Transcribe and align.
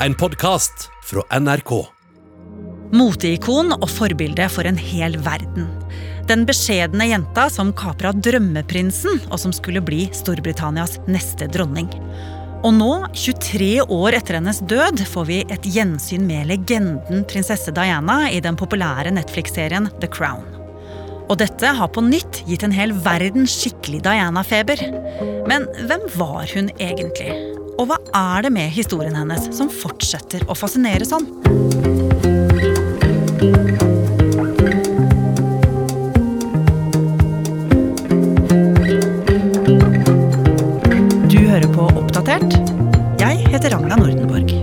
en 0.00 0.14
podkast 0.14 0.90
fra 1.04 1.22
NRK. 1.40 1.70
Moteikon 2.96 3.72
og 3.74 3.88
forbilde 3.90 4.44
for 4.52 4.68
en 4.68 4.76
hel 4.78 5.16
verden. 5.24 5.70
Den 6.28 6.44
beskjedne 6.46 7.06
jenta 7.08 7.46
som 7.52 7.72
kapra 7.76 8.12
drømmeprinsen, 8.12 9.22
og 9.30 9.40
som 9.40 9.54
skulle 9.56 9.82
bli 9.84 10.06
Storbritannias 10.14 10.98
neste 11.08 11.48
dronning. 11.50 11.88
Og 12.66 12.74
nå, 12.76 12.92
23 13.14 13.86
år 13.94 14.18
etter 14.18 14.38
hennes 14.38 14.60
død, 14.68 15.04
får 15.08 15.28
vi 15.30 15.40
et 15.54 15.68
gjensyn 15.76 16.26
med 16.28 16.50
legenden 16.50 17.24
prinsesse 17.30 17.72
Diana 17.74 18.26
i 18.32 18.42
den 18.42 18.58
populære 18.58 19.14
Netflix-serien 19.16 19.88
The 20.02 20.10
Crown. 20.10 20.44
Og 21.26 21.38
dette 21.40 21.72
har 21.78 21.90
på 21.90 22.04
nytt 22.04 22.44
gitt 22.46 22.66
en 22.66 22.74
hel 22.74 22.92
verden 23.06 23.48
skikkelig 23.50 24.04
Diana-feber. 24.06 24.82
Men 25.50 25.66
hvem 25.86 26.10
var 26.18 26.46
hun 26.54 26.70
egentlig? 26.76 27.55
Og 27.76 27.90
hva 27.90 27.98
er 28.16 28.46
det 28.46 28.52
med 28.54 28.72
historien 28.72 29.16
hennes 29.18 29.50
som 29.56 29.68
fortsetter 29.68 30.46
å 30.48 30.56
fascinere 30.56 31.04
sånn? 31.04 31.26
Du 41.28 41.38
hører 41.44 41.68
på 41.74 41.84
Oppdatert. 41.92 42.56
Jeg 43.20 43.44
heter 43.52 43.76
Ragna 43.76 44.00
Nordenborg. 44.00 44.56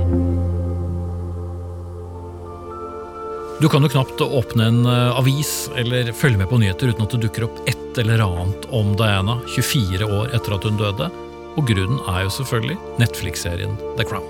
Du 3.62 3.70
kan 3.72 3.86
jo 3.86 3.92
knapt 3.94 4.20
åpne 4.26 4.66
en 4.68 4.86
eh, 4.90 5.20
avis 5.22 5.70
eller 5.80 6.10
følge 6.18 6.42
med 6.42 6.50
på 6.50 6.58
nyheter 6.60 6.90
uten 6.92 7.06
at 7.06 7.14
det 7.14 7.22
dukker 7.28 7.46
opp 7.46 7.62
et 7.70 8.02
eller 8.02 8.26
annet 8.26 8.66
om 8.76 8.90
Diana 9.00 9.38
24 9.54 10.10
år 10.10 10.34
etter 10.36 10.58
at 10.58 10.68
hun 10.68 10.82
døde. 10.82 11.08
Og 11.54 11.68
grunnen 11.70 12.00
er 12.10 12.24
jo 12.26 12.34
selvfølgelig 12.34 12.78
Netflix-serien 13.02 13.76
The 13.98 14.06
Crown. 14.08 14.26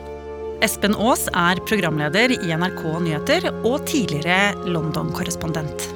Espen 0.64 0.95
Aas 0.95 1.26
er 1.36 1.59
programleder 1.68 2.31
i 2.36 2.55
NRK 2.55 2.84
Nyheter 3.04 3.50
og 3.66 3.84
tidligere 3.88 4.53
London-korrespondent. 4.67 5.89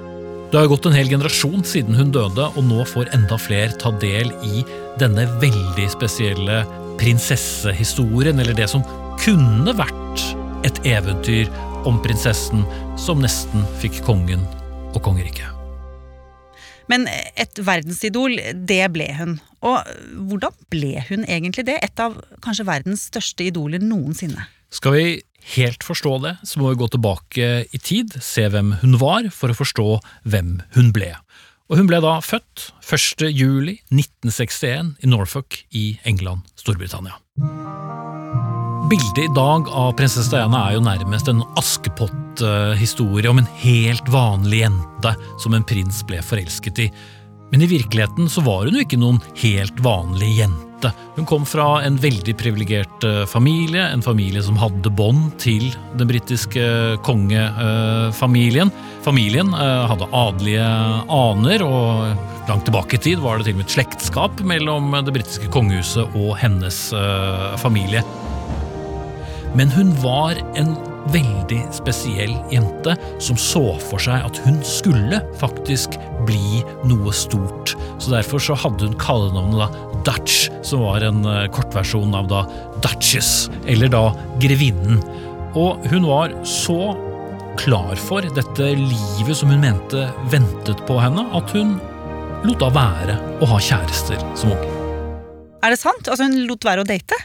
Det 0.52 0.60
har 0.60 0.70
gått 0.72 0.88
en 0.88 0.96
hel 0.96 1.10
generasjon 1.12 1.64
siden 1.68 1.96
hun 1.96 2.12
døde, 2.16 2.46
og 2.48 2.64
nå 2.64 2.84
får 2.88 3.12
enda 3.16 3.36
flere 3.40 3.76
ta 3.80 3.92
del 4.00 4.32
i 4.48 4.64
denne 5.00 5.26
veldig 5.42 5.88
spesielle 5.92 6.62
prinsessehistorien, 7.00 8.40
eller 8.40 8.56
det 8.56 8.70
som 8.72 8.84
kunne 9.20 9.76
vært 9.76 10.24
et 10.68 10.80
eventyr 10.88 11.52
om 11.88 12.00
prinsessen 12.04 12.64
som 13.00 13.20
nesten 13.24 13.68
fikk 13.84 14.02
kongen 14.08 14.44
og 14.96 15.04
kongeriket. 15.04 15.52
Men 16.88 17.04
et 17.12 17.60
verdensidol, 17.60 18.40
det 18.56 18.86
ble 18.96 19.10
hun. 19.20 19.38
Og 19.66 19.88
hvordan 20.30 20.54
ble 20.72 21.02
hun 21.10 21.26
egentlig 21.26 21.66
det? 21.70 21.80
Et 21.86 22.04
av 22.04 22.18
kanskje 22.46 22.68
verdens 22.68 23.08
største 23.10 23.48
idoler 23.48 23.82
noensinne. 23.82 24.46
Skal 24.74 24.94
vi 24.94 25.06
helt 25.56 25.86
forstå 25.86 26.14
det, 26.26 26.36
så 26.44 26.60
må 26.60 26.74
vi 26.74 26.82
gå 26.82 26.90
tilbake 26.92 27.52
i 27.72 27.80
tid, 27.80 28.18
se 28.22 28.48
hvem 28.52 28.76
hun 28.84 28.98
var, 29.02 29.30
for 29.34 29.54
å 29.54 29.58
forstå 29.58 29.88
hvem 30.28 30.58
hun 30.76 30.92
ble. 30.96 31.14
Og 31.68 31.82
hun 31.82 31.90
ble 31.90 32.00
da 32.04 32.18
født 32.24 32.70
1. 32.86 33.28
juli 33.36 33.80
1961 33.92 34.96
i 35.04 35.12
Norfolk 35.12 35.62
i 35.76 35.88
England, 36.08 36.48
Storbritannia. 36.60 37.18
Bildet 38.88 39.26
i 39.26 39.32
dag 39.36 39.68
av 39.68 39.90
prinsesse 40.00 40.32
Diana 40.32 40.62
er 40.70 40.78
jo 40.78 40.84
nærmest 40.86 41.28
en 41.28 41.42
Askepott-historie 41.60 43.28
om 43.28 43.42
en 43.42 43.50
helt 43.60 44.08
vanlig 44.14 44.62
jente 44.62 45.12
som 45.44 45.58
en 45.58 45.66
prins 45.68 46.00
ble 46.08 46.22
forelsket 46.24 46.86
i. 46.86 46.88
Men 47.50 47.62
i 47.62 47.70
virkeligheten 47.72 48.30
så 48.30 48.44
var 48.44 48.66
hun 48.66 48.76
jo 48.76 48.84
ikke 48.84 49.00
noen 49.00 49.20
helt 49.40 49.80
vanlig 49.84 50.34
jente. 50.42 50.92
Hun 51.16 51.26
kom 51.26 51.46
fra 51.48 51.80
en 51.82 51.96
veldig 51.98 52.36
privilegert 52.38 53.06
eh, 53.08 53.24
familie, 53.30 53.88
en 53.88 54.04
familie 54.06 54.44
som 54.46 54.60
hadde 54.62 54.92
bånd 54.94 55.32
til 55.42 55.72
den 55.98 56.10
britiske 56.10 56.68
kongefamilien. 57.08 58.72
Familien 59.06 59.54
eh, 59.58 59.86
hadde 59.90 60.10
adelige 60.12 60.68
aner, 61.18 61.66
og 61.66 62.52
langt 62.52 62.68
tilbake 62.68 63.00
i 63.00 63.04
tid 63.10 63.24
var 63.24 63.40
det 63.40 63.48
til 63.48 63.58
og 63.58 63.64
med 63.64 63.70
et 63.70 63.78
slektskap 63.80 64.44
mellom 64.46 64.94
det 65.08 65.16
britiske 65.16 65.50
kongehuset 65.56 66.20
og 66.20 66.36
hennes 66.44 66.84
eh, 66.94 67.50
familie. 67.64 68.04
Men 69.58 69.72
hun 69.74 69.96
var 70.04 70.38
en 70.60 70.76
veldig 71.14 71.60
spesiell 71.76 72.34
jente 72.54 72.96
som 73.24 73.40
så 73.40 73.64
for 73.82 74.02
seg 74.02 74.26
at 74.28 74.40
hun 74.46 74.60
skulle 74.66 75.22
faktisk 75.40 75.98
bli 76.28 76.62
noe 76.88 77.14
stort. 77.16 77.76
Så 78.02 78.14
Derfor 78.14 78.42
så 78.44 78.58
hadde 78.58 78.90
hun 78.90 78.98
kallenavnet 79.02 79.62
da 79.62 79.88
Dutch, 80.08 80.48
som 80.64 80.86
var 80.86 81.04
en 81.04 81.26
eh, 81.28 81.48
kortversjon 81.52 82.16
av 82.16 82.30
da 82.32 82.46
Duchess, 82.84 83.50
eller 83.68 83.92
da 83.92 84.06
grevinnen. 84.42 85.02
Og 85.58 85.84
hun 85.92 86.08
var 86.08 86.34
så 86.48 86.94
klar 87.58 87.96
for 88.00 88.26
dette 88.38 88.72
livet 88.78 89.38
som 89.38 89.52
hun 89.52 89.64
mente 89.64 90.08
ventet 90.32 90.84
på 90.88 91.00
henne, 91.02 91.26
at 91.36 91.56
hun 91.58 91.78
lot 92.46 92.62
da 92.62 92.70
være 92.74 93.18
å 93.42 93.50
ha 93.50 93.62
kjærester 93.62 94.22
som 94.38 94.54
ung. 94.54 94.68
Er 95.66 95.74
det 95.74 95.82
sant? 95.82 96.06
Altså 96.06 96.28
Hun 96.28 96.46
lot 96.48 96.64
være 96.68 96.86
å 96.86 96.88
date? 96.88 97.18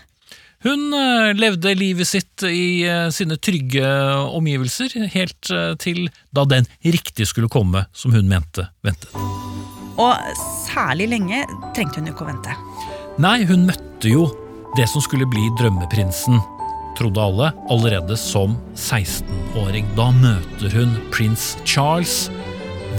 Hun 0.62 0.93
eh, 0.95 1.33
levde 1.34 1.75
livet 1.75 2.06
sitt 2.06 2.45
i 2.47 2.84
eh, 2.87 3.09
sine 3.11 3.39
trygge 3.43 3.87
omgivelser, 4.31 4.95
helt 5.11 5.50
eh, 5.50 5.73
til 5.83 6.06
da 6.31 6.45
den 6.47 6.69
riktige 6.87 7.27
skulle 7.27 7.50
komme, 7.50 7.87
som 7.93 8.15
hun 8.15 8.28
mente 8.31 8.69
ventet. 8.87 9.11
Og 10.00 10.39
særlig 10.69 11.11
lenge 11.11 11.43
trengte 11.75 11.99
hun 11.99 12.12
ikke 12.12 12.25
å 12.25 12.31
vente. 12.31 12.55
Nei, 13.23 13.43
hun 13.49 13.67
møtte 13.69 14.12
jo 14.12 14.28
det 14.78 14.87
som 14.89 15.03
skulle 15.05 15.27
bli 15.28 15.50
drømmeprinsen, 15.59 16.39
trodde 16.97 17.21
alle, 17.21 17.50
allerede 17.73 18.17
som 18.21 18.55
16-åring. 18.79 19.91
Da 19.99 20.12
møter 20.15 20.79
hun 20.79 20.94
prins 21.12 21.56
Charles, 21.67 22.29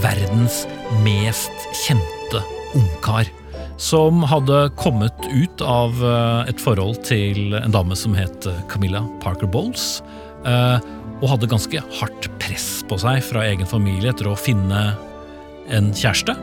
verdens 0.04 0.66
mest 1.06 1.72
kjente 1.86 2.44
ungkar 2.76 3.32
som 3.78 4.24
hadde 4.24 4.70
kommet 4.80 5.26
ut 5.32 5.62
av 5.66 5.98
eh, 6.06 6.50
et 6.52 6.62
forhold 6.62 7.02
til 7.08 7.56
en 7.58 7.74
dame 7.74 7.98
som 7.98 8.16
het 8.18 8.48
eh, 8.50 8.62
Camilla 8.72 9.04
Parker 9.24 9.50
Bowles, 9.50 10.02
eh, 10.46 10.78
og 11.24 11.30
hadde 11.32 11.50
ganske 11.52 11.82
hardt 12.00 12.28
press 12.42 12.84
på 12.90 13.00
seg 13.00 13.22
fra 13.26 13.46
egen 13.48 13.70
familie 13.70 14.12
etter 14.12 14.30
å 14.30 14.38
finne 14.40 14.92
en 15.72 15.94
kjæreste. 15.96 16.36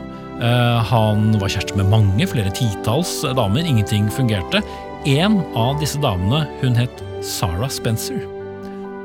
Han 0.89 1.35
var 1.37 1.51
kjæreste 1.53 1.75
med 1.77 1.91
mange, 1.91 2.25
flere 2.25 2.49
titalls 2.57 3.11
damer, 3.37 3.61
ingenting 3.61 4.07
fungerte. 4.09 4.63
En 5.05 5.35
av 5.53 5.77
disse 5.77 6.01
damene 6.01 6.47
hun 6.63 6.73
het 6.79 7.03
Sarah 7.21 7.69
Spencer, 7.69 8.23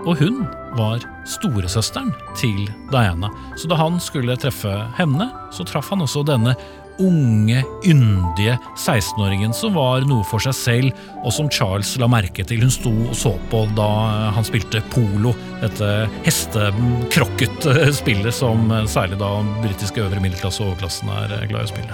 og 0.07 0.17
hun 0.23 0.47
var 0.79 1.05
storesøsteren 1.29 2.15
til 2.41 2.65
Diana. 2.89 3.29
Så 3.61 3.69
da 3.69 3.77
han 3.83 4.01
skulle 4.01 4.39
treffe 4.41 4.73
henne, 4.97 5.29
så 5.53 5.67
traff 5.69 5.93
han 5.93 6.07
også 6.07 6.25
denne 6.25 6.57
unge, 7.03 7.65
yndige 7.85 8.59
16-åringen 8.77 9.55
som 9.57 9.75
var 9.77 10.01
noe 10.09 10.25
for 10.29 10.39
seg 10.43 10.55
selv, 10.57 10.93
og 11.23 11.33
som 11.35 11.51
Charles 11.53 11.99
la 12.01 12.07
merke 12.11 12.45
til 12.47 12.63
hun 12.65 12.73
sto 12.73 12.93
og 13.09 13.17
så 13.17 13.33
på 13.51 13.59
da 13.77 13.89
han 14.37 14.45
spilte 14.47 14.83
polo, 14.95 15.31
dette 15.63 16.09
hestekrokket-spillet 16.27 18.35
som 18.43 18.59
særlig 18.91 19.17
da 19.21 19.31
britiske 19.63 20.01
øvre 20.05 20.21
middelklasse 20.25 20.63
og 20.63 20.69
overklassen 20.75 21.07
er 21.13 21.49
glad 21.51 21.61
i 21.61 21.67
å 21.69 21.75
spille. 21.75 21.93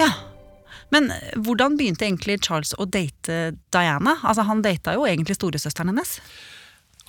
Ja, 0.00 0.10
men 0.94 1.02
hvordan 1.38 1.76
begynte 1.78 2.04
egentlig 2.08 2.36
Charles 2.44 2.72
å 2.78 2.84
date 2.88 3.34
Diana? 3.72 4.12
Altså 4.22 4.42
Han 4.48 4.62
data 4.64 4.88
jo 4.96 5.06
egentlig 5.06 5.34
storesøsteren 5.38 5.88
hennes. 5.92 6.10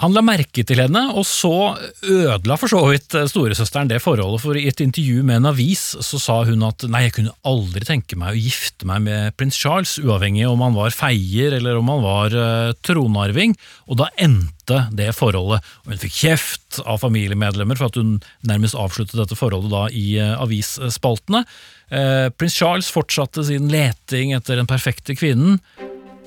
Han 0.02 0.16
la 0.16 0.22
merke 0.26 0.64
til 0.66 0.80
henne, 0.82 1.02
og 1.14 1.28
så 1.30 1.76
ødela 2.02 2.56
for 2.58 2.72
så 2.72 2.80
vidt 2.90 3.14
storesøsteren 3.30 3.92
det 3.92 4.00
forholdet, 4.02 4.42
for 4.42 4.58
i 4.58 4.64
et 4.70 4.82
intervju 4.82 5.22
med 5.28 5.38
en 5.38 5.52
avis 5.52 5.84
så 6.02 6.18
sa 6.22 6.40
hun 6.48 6.66
at 6.66 6.88
nei, 6.90 7.04
jeg 7.06 7.14
kunne 7.20 7.36
aldri 7.46 7.86
tenke 7.86 8.18
meg 8.18 8.34
å 8.34 8.42
gifte 8.42 8.88
meg 8.90 9.04
med 9.06 9.36
prins 9.38 9.60
Charles, 9.62 10.00
uavhengig 10.02 10.48
om 10.50 10.64
han 10.66 10.74
var 10.74 10.96
feier 10.96 11.54
eller 11.60 11.78
om 11.78 11.92
han 11.94 12.02
var 12.02 12.34
uh, 12.34 12.72
tronarving, 12.82 13.54
og 13.94 14.02
da 14.02 14.10
endte 14.18 14.88
det 14.98 15.12
forholdet. 15.14 15.62
Og 15.86 15.94
hun 15.94 16.02
fikk 16.02 16.18
kjeft 16.24 16.82
av 16.82 17.04
familiemedlemmer 17.04 17.78
for 17.78 17.92
at 17.92 18.02
hun 18.02 18.18
nærmest 18.48 18.80
avsluttet 18.80 19.20
dette 19.22 19.38
forholdet 19.38 19.70
da 19.76 19.86
i 19.94 20.08
uh, 20.18 20.34
avisspaltene. 20.42 21.46
Uh, 21.94 22.34
prins 22.34 22.58
Charles 22.58 22.90
fortsatte 22.90 23.46
sin 23.46 23.70
leting 23.70 24.34
etter 24.34 24.58
den 24.58 24.70
perfekte 24.70 25.14
kvinnen, 25.20 25.62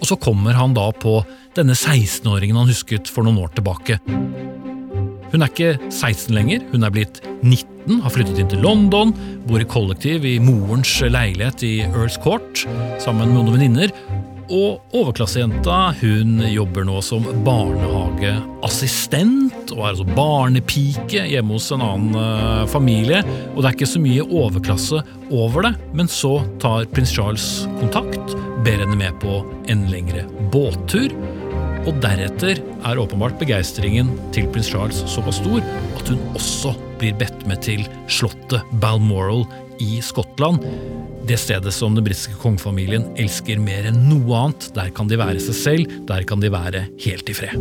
og 0.00 0.08
så 0.08 0.16
kommer 0.20 0.56
han 0.58 0.74
da 0.76 0.90
på 0.92 1.20
denne 1.56 1.76
16-åringen 1.76 2.58
han 2.58 2.70
husket 2.70 3.10
for 3.10 3.26
noen 3.26 3.40
år 3.44 3.50
tilbake. 3.56 4.00
Hun 5.34 5.42
er 5.42 5.50
ikke 5.50 5.90
16 5.90 6.30
lenger, 6.36 6.62
hun 6.70 6.86
er 6.86 6.92
blitt 6.94 7.16
19, 7.42 8.02
har 8.04 8.12
flyttet 8.14 8.38
inn 8.38 8.52
til 8.52 8.62
London, 8.62 9.10
bor 9.48 9.58
i 9.58 9.66
kollektiv 9.66 10.22
i 10.28 10.36
morens 10.42 10.92
leilighet 11.02 11.64
i 11.66 11.72
Earls 11.88 12.18
Court 12.22 12.62
sammen 13.02 13.32
med 13.32 13.40
noen 13.40 13.54
venninner. 13.56 13.90
Og 14.52 14.76
overklassejenta 14.94 15.94
hun 16.02 16.42
jobber 16.52 16.84
nå 16.86 17.00
som 17.02 17.24
barnehageassistent 17.46 19.72
og 19.72 19.80
er 19.80 19.88
altså 19.88 20.04
barnepike 20.14 21.24
hjemme 21.32 21.52
hos 21.56 21.72
en 21.74 21.82
annen 21.82 22.14
uh, 22.14 22.66
familie. 22.70 23.24
Og 23.54 23.62
det 23.62 23.68
er 23.70 23.74
ikke 23.78 23.94
så 23.96 24.00
mye 24.04 24.28
overklasse 24.28 24.98
over 25.32 25.62
det, 25.66 25.74
men 25.96 26.06
så 26.12 26.32
tar 26.62 26.90
prins 26.94 27.12
Charles 27.16 27.46
kontakt, 27.80 28.26
ber 28.64 28.80
henne 28.80 28.96
med 28.96 29.16
på 29.20 29.42
en 29.68 29.84
lengre 29.92 30.24
båttur. 30.52 31.12
Og 31.84 31.98
deretter 32.00 32.62
er 32.88 33.00
åpenbart 33.00 33.36
begeistringen 33.40 34.14
til 34.32 34.48
prins 34.52 34.70
Charles 34.72 35.02
såpass 35.10 35.42
stor 35.42 35.60
at 35.98 36.08
hun 36.08 36.22
også 36.32 36.72
blir 37.00 37.16
bedt 37.20 37.44
med 37.50 37.60
til 37.66 37.84
slottet 38.08 38.64
Balmoral 38.80 39.44
i 39.84 40.00
Skottland. 40.04 40.64
Det 41.28 41.36
stedet 41.40 41.72
som 41.76 41.96
den 41.96 42.04
britiske 42.04 42.36
kongefamilien 42.40 43.06
elsker 43.20 43.60
mer 43.60 43.90
enn 43.90 44.00
noe 44.08 44.46
annet. 44.46 44.70
Der 44.76 44.92
kan 44.96 45.12
de 45.12 45.20
være 45.20 45.40
seg 45.44 45.60
selv, 45.60 45.98
der 46.08 46.24
kan 46.28 46.40
de 46.40 46.52
være 46.52 46.86
helt 47.04 47.32
i 47.32 47.36
fred. 47.36 47.60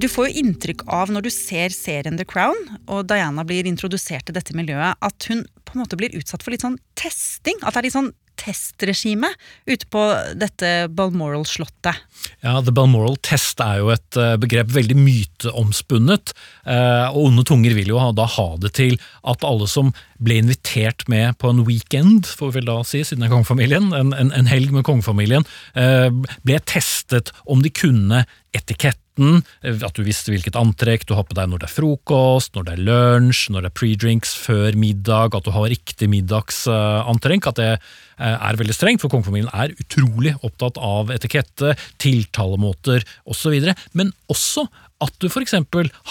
Du 0.00 0.06
får 0.08 0.30
jo 0.30 0.40
inntrykk 0.40 0.86
av 0.88 1.10
når 1.12 1.26
du 1.26 1.30
ser 1.32 1.72
serien 1.76 2.16
The 2.16 2.24
Crown, 2.24 2.56
og 2.88 3.04
Diana 3.10 3.44
blir 3.44 3.68
introdusert 3.68 4.24
til 4.28 4.36
dette 4.36 4.56
miljøet, 4.56 4.96
at 4.96 5.28
hun 5.28 5.44
på 5.68 5.76
en 5.76 5.82
måte 5.82 5.98
blir 6.00 6.14
utsatt 6.16 6.40
for 6.40 6.54
litt 6.54 6.64
sånn 6.64 6.78
testing. 6.96 7.58
At 7.60 7.76
det 7.76 7.82
er 7.82 7.88
litt 7.90 7.96
sånn 7.98 8.12
testregime 8.40 9.30
ute 9.68 9.88
på 9.92 10.04
dette 10.38 10.88
Balmoral-slottet. 10.96 12.00
Ja, 12.44 12.58
The 12.64 12.72
Balmoral 12.74 13.18
Test 13.24 13.60
er 13.64 13.80
jo 13.82 13.90
et 13.94 14.18
uh, 14.18 14.34
begrep 14.40 14.72
veldig 14.74 14.96
myteomspunnet. 14.98 16.34
Uh, 16.64 17.10
og 17.12 17.30
onde 17.30 17.46
tunger 17.48 17.76
vil 17.76 17.92
jo 17.92 18.00
da 18.16 18.26
ha 18.38 18.48
det 18.62 18.74
til 18.80 18.96
at 19.28 19.44
alle 19.46 19.68
som 19.70 19.92
ble 20.20 20.40
invitert 20.40 21.06
med 21.10 21.38
på 21.40 21.50
en 21.50 21.64
weekend, 21.68 22.28
får 22.28 22.52
vi 22.52 22.60
vel 22.60 22.70
da 22.70 22.80
si, 22.86 23.02
siden 23.06 23.24
det 23.24 23.30
er 23.30 23.34
kongefamilien, 23.34 23.90
en, 23.96 24.12
en, 24.16 24.32
en 24.36 24.50
helg 24.50 24.74
med 24.74 24.86
kongefamilien, 24.88 25.46
uh, 25.78 26.08
ble 26.46 26.60
testet 26.68 27.32
om 27.50 27.64
de 27.64 27.72
kunne 27.72 28.24
etiketten, 28.56 29.40
at 29.60 29.94
du 29.94 30.02
visste 30.02 30.32
hvilket 30.32 30.56
antrekk 30.58 31.04
du 31.06 31.12
har 31.14 31.26
på 31.28 31.36
deg 31.36 31.50
når 31.50 31.62
det 31.62 31.68
er 31.68 31.74
frokost, 31.74 32.54
når 32.56 32.66
det 32.66 32.72
er 32.74 32.84
lunsj, 32.88 33.42
når 33.52 33.66
det 33.66 33.70
er 33.70 33.76
pre-drinks 33.76 34.32
før 34.40 34.78
middag, 34.80 35.36
at 35.36 35.46
du 35.46 35.52
har 35.54 35.68
riktig 35.70 36.08
middagsantrekk. 36.10 37.50
At 37.50 37.60
det 37.60 37.68
er 38.16 38.60
veldig 38.60 38.74
strengt, 38.74 39.04
for 39.04 39.12
kongefamilien 39.12 39.52
er 39.52 39.76
utrolig 39.76 40.34
opptatt 40.40 40.80
av 40.82 41.12
etikette, 41.14 41.76
tiltalemåter 42.02 43.04
osv. 43.28 43.60
Men 43.92 44.14
også 44.32 44.66
at 45.00 45.20
du 45.20 45.28
f.eks. 45.30 45.56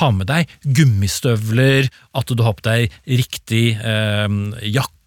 har 0.02 0.14
med 0.16 0.30
deg 0.30 0.50
gummistøvler, 0.64 1.90
at 2.18 2.32
du 2.34 2.46
har 2.46 2.58
på 2.58 2.66
deg 2.70 2.96
riktig 3.06 3.66
eh, 3.78 4.40
jakke 4.66 5.00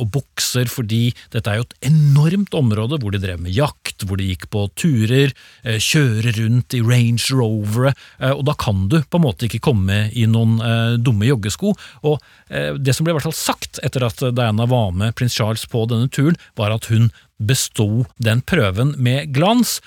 og 0.00 0.08
bukser, 0.14 0.68
fordi 0.70 1.10
dette 1.32 1.50
er 1.50 1.60
jo 1.60 1.66
et 1.66 1.90
enormt 1.90 2.54
område 2.56 2.98
hvor 3.00 3.12
de 3.12 3.20
drev 3.20 3.40
med 3.42 3.52
jakt, 3.52 4.06
hvor 4.06 4.16
de 4.16 4.30
gikk 4.30 4.48
på 4.52 4.64
turer, 4.78 5.34
eh, 5.64 5.76
kjøre 5.76 6.32
rundt 6.38 6.74
i 6.74 6.80
Range 6.80 7.28
Rovere, 7.34 7.92
eh, 8.18 8.32
og 8.32 8.46
da 8.48 8.56
kan 8.58 8.86
du 8.88 9.00
på 9.02 9.20
en 9.20 9.26
måte 9.26 9.48
ikke 9.48 9.62
komme 9.68 10.06
i 10.16 10.24
noen 10.30 10.56
eh, 10.64 10.96
dumme 10.96 11.28
joggesko. 11.28 11.74
Og 12.08 12.18
det 12.48 12.94
som 12.96 13.04
ble 13.04 13.12
i 13.12 13.16
hvert 13.18 13.26
fall 13.26 13.36
sagt 13.36 13.76
etter 13.84 14.06
at 14.06 14.22
Diana 14.32 14.64
var 14.70 14.94
med 14.96 15.12
prins 15.18 15.34
Charles 15.36 15.66
på 15.68 15.82
denne 15.90 16.08
turen, 16.08 16.38
var 16.56 16.72
at 16.72 16.88
hun 16.88 17.10
besto 17.36 18.06
den 18.24 18.40
prøven 18.40 18.94
med 18.96 19.34
glans, 19.36 19.78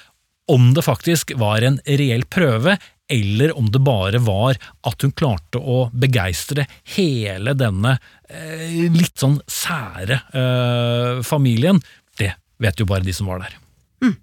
om 0.51 0.74
det 0.75 0.83
faktisk 0.86 1.33
var 1.39 1.63
en 1.65 1.80
reell 1.88 2.25
prøve, 2.30 2.75
eller 3.12 3.54
om 3.58 3.68
det 3.72 3.81
bare 3.84 4.22
var 4.24 4.58
at 4.88 5.04
hun 5.04 5.12
klarte 5.12 5.60
å 5.60 5.90
begeistre 5.92 6.66
hele 6.96 7.54
denne 7.60 7.98
eh, 8.30 8.88
litt 8.92 9.19
sånn 9.19 9.40
sære 9.52 10.22
eh, 10.31 11.22
familien. 11.28 11.81
Det 12.18 12.31
vet 12.62 12.80
jo 12.80 12.88
bare 12.90 13.06
de 13.06 13.16
som 13.16 13.30
var 13.31 13.44
der. 13.44 13.58
Mm. 14.06 14.18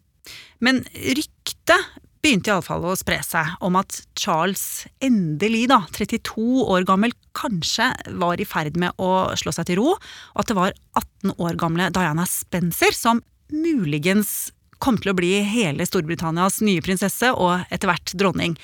Men 0.64 0.82
ryktet 1.20 1.98
begynte 2.22 2.50
iallfall 2.50 2.84
å 2.88 2.96
spre 2.98 3.20
seg 3.22 3.54
om 3.64 3.76
at 3.78 4.00
Charles 4.18 4.88
endelig, 5.04 5.66
da, 5.70 5.82
32 5.94 6.64
år 6.66 6.86
gammel, 6.88 7.14
kanskje 7.38 7.92
var 8.18 8.40
i 8.40 8.48
ferd 8.48 8.78
med 8.80 8.96
å 8.98 9.30
slå 9.38 9.54
seg 9.54 9.68
til 9.68 9.78
ro, 9.82 9.94
og 9.94 10.42
at 10.42 10.50
det 10.50 10.58
var 10.58 10.74
18 10.98 11.36
år 11.36 11.58
gamle 11.60 11.90
Diana 11.94 12.26
Spencer 12.28 12.96
som 12.96 13.22
muligens 13.52 14.50
kom 14.82 14.98
til 15.00 15.12
å 15.12 15.16
bli 15.18 15.32
hele 15.46 15.86
Storbritannias 15.86 16.60
nye 16.64 16.82
prinsesse 16.84 17.32
og 17.34 17.64
etter 17.74 17.90
hvert 17.90 18.14
dronning. 18.18 18.56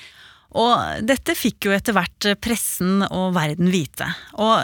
Og 0.55 1.03
dette 1.07 1.35
fikk 1.35 1.67
jo 1.67 1.75
etter 1.75 1.95
hvert 1.95 2.29
pressen 2.43 3.03
og 3.09 3.33
verden 3.35 3.71
vite. 3.73 4.07
Og 4.39 4.63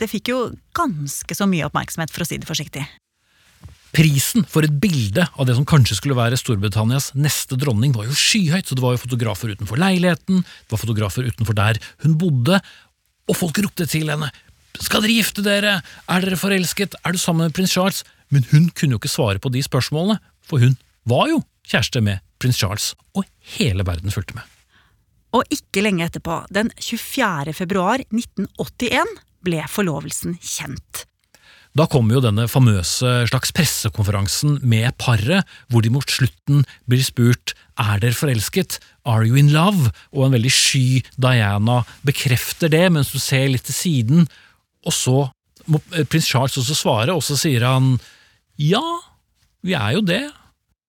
det 0.00 0.10
fikk 0.10 0.32
jo 0.32 0.40
ganske 0.76 1.36
så 1.36 1.48
mye 1.48 1.68
oppmerksomhet, 1.68 2.12
for 2.12 2.24
å 2.24 2.28
si 2.28 2.40
det 2.42 2.48
forsiktig. 2.48 2.84
Prisen 3.92 4.44
for 4.48 4.64
et 4.64 4.76
bilde 4.80 5.24
av 5.36 5.48
det 5.48 5.56
som 5.56 5.66
kanskje 5.68 5.98
skulle 5.98 6.16
være 6.16 6.38
Storbritannias 6.40 7.10
neste 7.16 7.58
dronning, 7.60 7.92
var 7.96 8.08
jo 8.08 8.16
skyhøyt, 8.16 8.68
så 8.68 8.76
det 8.76 8.84
var 8.84 8.96
jo 8.96 9.02
fotografer 9.04 9.52
utenfor 9.52 9.80
leiligheten, 9.80 10.40
det 10.44 10.72
var 10.72 10.80
fotografer 10.80 11.28
utenfor 11.28 11.56
der 11.56 11.80
hun 12.04 12.16
bodde, 12.20 12.60
og 13.28 13.38
folk 13.38 13.60
ropte 13.62 13.86
til 13.88 14.08
henne 14.12 14.32
skal 14.80 15.04
dere 15.04 15.18
gifte 15.18 15.44
dere, 15.44 15.76
er 15.82 16.24
dere 16.24 16.38
forelsket, 16.40 16.96
er 17.04 17.14
du 17.14 17.20
sammen 17.20 17.48
med 17.48 17.56
prins 17.56 17.74
Charles? 17.74 18.02
Men 18.32 18.46
hun 18.50 18.70
kunne 18.72 18.96
jo 18.96 19.02
ikke 19.02 19.12
svare 19.12 19.42
på 19.42 19.52
de 19.52 19.62
spørsmålene, 19.64 20.18
for 20.42 20.62
hun 20.62 20.78
var 21.08 21.28
jo 21.30 21.42
kjæreste 21.68 22.02
med 22.04 22.22
prins 22.42 22.58
Charles, 22.58 22.92
og 23.14 23.28
hele 23.56 23.84
verden 23.86 24.12
fulgte 24.14 24.36
med. 24.38 24.48
Og 25.32 25.46
ikke 25.52 25.84
lenge 25.84 26.04
etterpå, 26.08 26.42
den 26.52 26.72
24. 26.80 27.54
februar 27.56 28.02
1981, 28.10 29.16
ble 29.42 29.64
forlovelsen 29.70 30.36
kjent. 30.38 31.06
Da 31.72 31.86
kom 31.88 32.10
jo 32.12 32.20
denne 32.20 32.44
famøse 32.52 33.08
slags 33.30 33.52
pressekonferansen 33.56 34.58
med 34.68 34.92
paret, 35.00 35.48
hvor 35.72 35.80
de 35.80 35.92
mot 35.94 36.04
slutten 36.04 36.66
blir 36.84 37.00
spurt 37.04 37.54
er 37.80 38.02
dere 38.02 38.16
forelsket, 38.16 38.76
are 39.08 39.24
you 39.24 39.38
in 39.40 39.48
love, 39.54 39.88
og 40.12 40.26
en 40.26 40.36
veldig 40.36 40.52
sky 40.52 41.00
Diana 41.16 41.80
bekrefter 42.04 42.68
det 42.72 42.84
mens 42.92 43.14
du 43.14 43.16
ser 43.22 43.48
litt 43.48 43.64
til 43.70 43.78
siden, 43.78 44.28
og 44.84 44.92
så 44.92 45.16
må 45.64 45.80
prins 46.10 46.28
Charles 46.28 46.58
også 46.60 46.76
svare, 46.76 47.16
og 47.16 47.24
så 47.24 47.38
sier 47.40 47.64
han 47.64 47.94
ja, 48.60 48.84
vi 49.62 49.74
er 49.78 49.96
jo 49.96 50.04
det, 50.06 50.24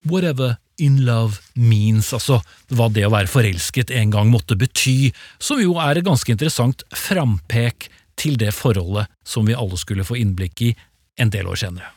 whatever 0.10 0.58
in 0.82 1.04
love 1.06 1.40
means, 1.54 2.12
altså 2.14 2.40
hva 2.74 2.90
det 2.92 3.06
å 3.08 3.14
være 3.14 3.30
forelsket 3.30 3.94
en 3.94 4.14
gang 4.14 4.32
måtte 4.32 4.58
bety, 4.60 5.14
som 5.40 5.62
jo 5.62 5.78
er 5.82 6.00
et 6.00 6.08
ganske 6.08 6.34
interessant 6.34 6.84
frampek 6.98 7.90
til 8.20 8.38
det 8.42 8.52
forholdet 8.56 9.10
som 9.26 9.46
vi 9.48 9.58
alle 9.58 9.78
skulle 9.80 10.06
få 10.08 10.20
innblikk 10.22 10.66
i 10.70 10.74
en 11.22 11.34
del 11.34 11.50
år 11.50 11.62
senere. 11.66 11.94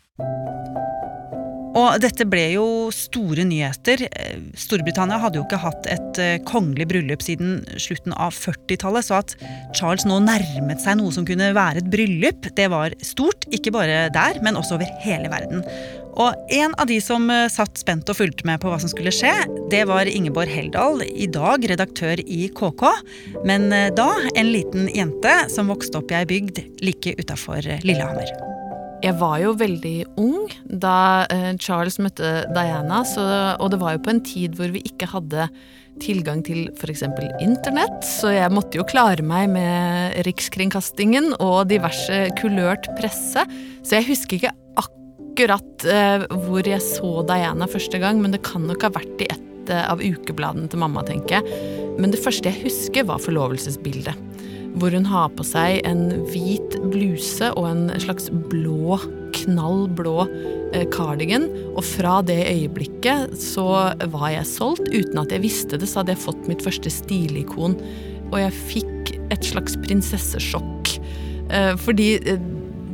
Og 1.76 1.98
dette 2.00 2.24
ble 2.28 2.44
jo 2.54 2.66
store 2.94 3.44
nyheter. 3.48 4.06
Storbritannia 4.56 5.18
hadde 5.20 5.40
jo 5.40 5.44
ikke 5.44 5.60
hatt 5.60 5.88
et 5.92 6.20
eh, 6.22 6.38
kongelig 6.48 6.88
bryllup 6.92 7.24
siden 7.24 7.60
slutten 7.80 8.14
av 8.16 8.32
40-tallet, 8.36 9.04
så 9.04 9.20
at 9.20 9.36
Charles 9.76 10.06
nå 10.08 10.18
nærmet 10.24 10.80
seg 10.82 10.98
noe 11.00 11.12
som 11.12 11.26
kunne 11.28 11.52
være 11.56 11.82
et 11.82 11.92
bryllup, 11.92 12.48
det 12.56 12.70
var 12.72 12.96
stort. 13.04 13.44
Ikke 13.52 13.74
bare 13.76 14.06
der, 14.14 14.40
men 14.44 14.56
også 14.56 14.78
over 14.78 14.90
hele 15.04 15.30
verden. 15.32 15.64
Og 16.16 16.48
en 16.56 16.72
av 16.80 16.88
de 16.88 16.96
som 17.04 17.28
eh, 17.32 17.44
satt 17.52 17.76
spent 17.82 18.08
og 18.08 18.16
fulgte 18.22 18.48
med 18.48 18.62
på 18.62 18.72
hva 18.72 18.80
som 18.80 18.90
skulle 18.92 19.12
skje, 19.12 19.34
det 19.72 19.84
var 19.90 20.08
Ingeborg 20.08 20.48
Heldal, 20.48 21.04
i 21.04 21.28
dag 21.28 21.68
redaktør 21.68 22.24
i 22.24 22.46
KK, 22.56 22.88
men 23.44 23.68
eh, 23.76 23.92
da 23.96 24.08
en 24.32 24.52
liten 24.54 24.88
jente 24.96 25.38
som 25.52 25.68
vokste 25.72 26.00
opp 26.00 26.12
i 26.14 26.20
ei 26.22 26.28
bygd 26.32 26.64
like 26.80 27.18
utafor 27.20 27.74
Lillehammer. 27.84 28.55
Jeg 29.04 29.16
var 29.20 29.40
jo 29.42 29.52
veldig 29.58 29.96
ung 30.20 30.52
da 30.64 31.26
eh, 31.32 31.50
Charles 31.60 31.98
møtte 32.00 32.46
Diana, 32.56 33.02
så, 33.04 33.24
og 33.60 33.72
det 33.72 33.80
var 33.82 33.96
jo 33.96 34.04
på 34.06 34.14
en 34.14 34.22
tid 34.24 34.56
hvor 34.56 34.72
vi 34.72 34.80
ikke 34.88 35.08
hadde 35.10 35.48
tilgang 36.00 36.42
til 36.44 36.66
f.eks. 36.76 37.04
internett, 37.44 38.04
så 38.04 38.32
jeg 38.34 38.52
måtte 38.52 38.80
jo 38.80 38.86
klare 38.88 39.24
meg 39.24 39.48
med 39.52 40.16
Rikskringkastingen 40.26 41.34
og 41.40 41.68
diverse 41.72 42.26
kulørt 42.40 42.88
presse. 42.98 43.44
Så 43.84 43.98
jeg 43.98 44.08
husker 44.10 44.38
ikke 44.38 44.54
akkurat 44.80 45.88
eh, 45.88 46.26
hvor 46.46 46.68
jeg 46.68 46.84
så 46.84 47.20
Diana 47.28 47.68
første 47.68 48.00
gang, 48.02 48.20
men 48.22 48.36
det 48.36 48.44
kan 48.48 48.64
nok 48.68 48.88
ha 48.88 48.92
vært 48.96 49.24
i 49.24 49.30
et 49.32 49.72
uh, 49.72 49.90
av 49.92 50.00
ukebladene 50.04 50.70
til 50.72 50.80
mamma, 50.80 51.04
tenker 51.06 51.40
jeg. 51.40 51.60
Men 52.00 52.12
det 52.12 52.22
første 52.22 52.52
jeg 52.52 52.68
husker, 52.68 53.08
var 53.08 53.22
forlovelsesbildet 53.24 54.35
hvor 54.76 54.92
hun 54.92 55.06
har 55.08 55.30
på 55.36 55.44
seg 55.46 55.80
en 55.88 56.08
hvit 56.30 56.76
bluse 56.92 57.48
og 57.56 57.68
en 57.70 57.86
slags 58.02 58.28
blå, 58.50 58.98
knall 59.36 59.86
blå 59.96 60.26
eh, 60.74 60.84
cardigan. 60.92 61.48
Og 61.74 61.84
fra 61.86 62.18
det 62.26 62.42
øyeblikket 62.50 63.36
så 63.40 63.68
var 64.12 64.28
jeg 64.34 64.50
solgt. 64.50 64.90
Uten 64.92 65.22
at 65.22 65.32
jeg 65.32 65.44
visste 65.46 65.80
det, 65.80 65.88
så 65.88 66.02
hadde 66.02 66.16
jeg 66.16 66.24
fått 66.26 66.50
mitt 66.50 66.64
første 66.64 66.92
stilikon. 66.92 67.78
Og 68.32 68.38
jeg 68.42 68.60
fikk 68.74 69.14
et 69.32 69.48
slags 69.48 69.78
prinsessesjokk. 69.86 70.96
Eh, 71.50 71.72
fordi 71.80 72.10
eh, 72.20 72.42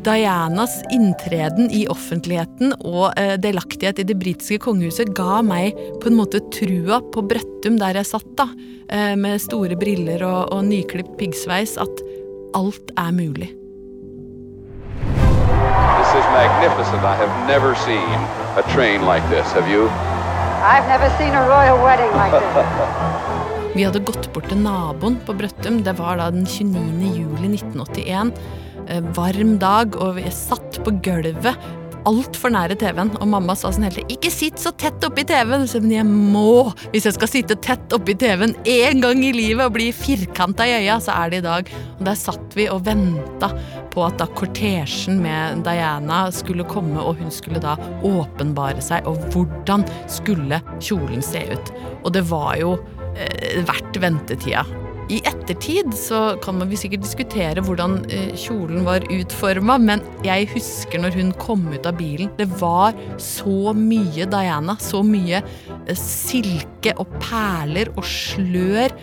Dianas 0.03 0.81
inntreden 0.91 1.71
i 1.71 1.85
offentligheten 1.91 2.73
og 2.83 3.15
delaktighet 3.43 4.01
i 4.03 4.07
det 4.09 4.17
britiske 4.19 4.59
kongehuset 4.65 5.13
ga 5.15 5.39
meg 5.47 5.79
på 6.03 6.11
en 6.11 6.19
måte 6.19 6.43
trua 6.55 6.99
på 7.15 7.23
Brøttum 7.31 7.79
der 7.79 8.01
jeg 8.01 8.11
satt, 8.11 8.31
da. 8.39 8.49
Eh, 8.93 9.15
med 9.17 9.41
store 9.41 9.77
briller 9.79 10.25
og, 10.27 10.53
og 10.53 10.65
nyklipt 10.67 11.15
piggsveis 11.21 11.79
at 11.81 12.03
alt 12.59 12.91
er 13.01 13.13
mulig. 13.15 13.49
This 15.97 16.11
is 16.19 16.27
magnificent. 16.35 17.01
I 17.07 17.15
have 17.17 17.33
never 17.47 17.75
seen 17.87 18.19
a 18.59 18.63
train 18.75 19.07
like 19.07 19.25
this. 19.31 19.47
Have 19.53 19.71
you? 19.71 19.89
I've 20.63 20.87
never 20.89 21.09
seen 21.17 21.33
a 21.33 21.47
royal 21.49 21.79
wedding 21.81 22.13
like 22.19 22.35
this. 22.37 23.39
Vi 23.77 23.87
hadde 23.87 24.03
gått 24.05 24.27
bort 24.35 24.51
til 24.51 24.61
naboen 24.61 25.17
på 25.25 25.33
Brøttum. 25.33 25.81
Det 25.87 25.95
var 25.97 26.19
da 26.21 26.29
den 26.35 26.45
29. 26.45 27.15
juli 27.17 27.55
1981. 27.55 28.35
Eh, 28.89 29.05
varm 29.15 29.59
dag, 29.63 29.95
og 29.97 30.17
vi 30.19 30.27
satt 30.35 30.81
på 30.83 30.97
gulvet 31.05 31.71
altfor 32.09 32.51
nære 32.51 32.77
TV-en, 32.81 33.13
og 33.21 33.29
mamma 33.31 33.55
sa 33.55 33.71
sånn 33.71 33.87
hele 33.87 34.01
tiden 34.03 34.11
'ikke 34.11 34.31
sitt 34.35 34.59
så 34.59 34.73
tett 34.75 35.05
oppi 35.07 35.23
TV-en'. 35.23 35.69
Men 35.83 35.91
jeg 35.91 36.07
må! 36.07 36.73
Hvis 36.91 37.05
jeg 37.05 37.15
skal 37.15 37.29
sitte 37.29 37.55
tett 37.55 37.93
oppi 37.93 38.15
TV-en 38.15 38.55
én 38.65 39.01
gang 39.01 39.23
i 39.23 39.33
livet 39.33 39.67
og 39.67 39.75
bli 39.75 39.93
firkanta 39.93 40.67
i 40.67 40.83
øya, 40.83 40.99
så 40.99 41.15
er 41.15 41.31
det 41.31 41.39
i 41.39 41.49
dag. 41.49 41.71
Og 42.01 42.05
der 42.05 42.15
satt 42.15 42.55
vi 42.55 42.69
og 42.69 42.85
venta 42.85 43.53
på 43.91 44.07
at 44.07 44.19
da 44.19 44.27
kortesjen 44.27 45.21
med 45.21 45.63
Diana 45.63 46.31
skulle 46.33 46.65
komme, 46.65 46.99
og 46.99 47.17
hun 47.17 47.31
skulle 47.31 47.61
da 47.61 47.77
åpenbare 48.03 48.83
seg, 48.83 49.07
og 49.07 49.19
hvordan 49.31 49.87
skulle 50.09 50.61
kjolen 50.81 51.23
se 51.23 51.47
ut. 51.53 51.73
Og 52.05 52.13
det 52.13 52.29
var 52.29 52.57
jo 52.57 52.79
eh, 53.17 53.63
verdt 53.63 54.01
ventetida. 54.01 54.82
I 55.11 55.19
ettertid 55.27 55.91
så 55.99 56.37
kan 56.43 56.63
vi 56.71 56.79
sikkert 56.79 57.03
diskutere 57.03 57.63
hvordan 57.65 57.99
eh, 58.13 58.31
kjolen 58.39 58.85
var 58.87 59.05
utforma, 59.11 59.77
men 59.83 60.03
jeg 60.23 60.47
husker 60.53 61.03
når 61.03 61.17
hun 61.19 61.33
kom 61.43 61.65
ut 61.73 61.87
av 61.89 61.97
bilen. 61.99 62.31
Det 62.39 62.47
var 62.61 62.95
så 63.21 63.75
mye 63.77 64.29
Diana, 64.31 64.77
så 64.81 65.03
mye 65.07 65.43
eh, 65.43 65.99
silke 65.99 66.95
og 67.03 67.11
perler 67.23 67.91
og 67.97 68.07
slør 68.07 68.95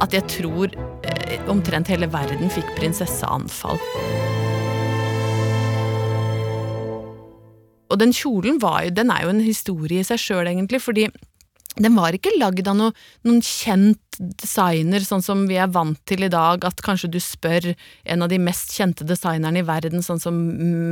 at 0.00 0.14
jeg 0.16 0.28
tror 0.38 0.70
eh, 0.70 1.40
omtrent 1.50 1.90
hele 1.90 2.08
verden 2.12 2.52
fikk 2.52 2.70
prinsesseanfall. 2.78 3.80
Og 7.90 7.98
den 7.98 8.14
kjolen 8.14 8.60
jo, 8.62 8.94
den 8.94 9.10
er 9.10 9.26
jo 9.26 9.34
en 9.34 9.42
historie 9.42 10.04
i 10.04 10.06
seg 10.06 10.22
sjøl, 10.22 10.46
egentlig, 10.46 10.78
fordi 10.84 11.08
den 11.80 11.96
var 11.96 12.14
ikke 12.16 12.32
lagd 12.36 12.68
av 12.68 12.76
noe, 12.76 12.94
noen 13.26 13.40
kjent 13.44 13.98
designer, 14.20 15.00
sånn 15.04 15.22
som 15.24 15.46
vi 15.48 15.56
er 15.60 15.70
vant 15.72 15.98
til 16.08 16.26
i 16.26 16.30
dag, 16.32 16.64
at 16.66 16.82
kanskje 16.84 17.08
du 17.14 17.18
spør 17.22 17.70
en 17.72 18.24
av 18.24 18.28
de 18.32 18.40
mest 18.42 18.74
kjente 18.76 19.06
designerne 19.08 19.62
i 19.62 19.66
verden, 19.66 20.04
sånn 20.04 20.20
som 20.20 20.36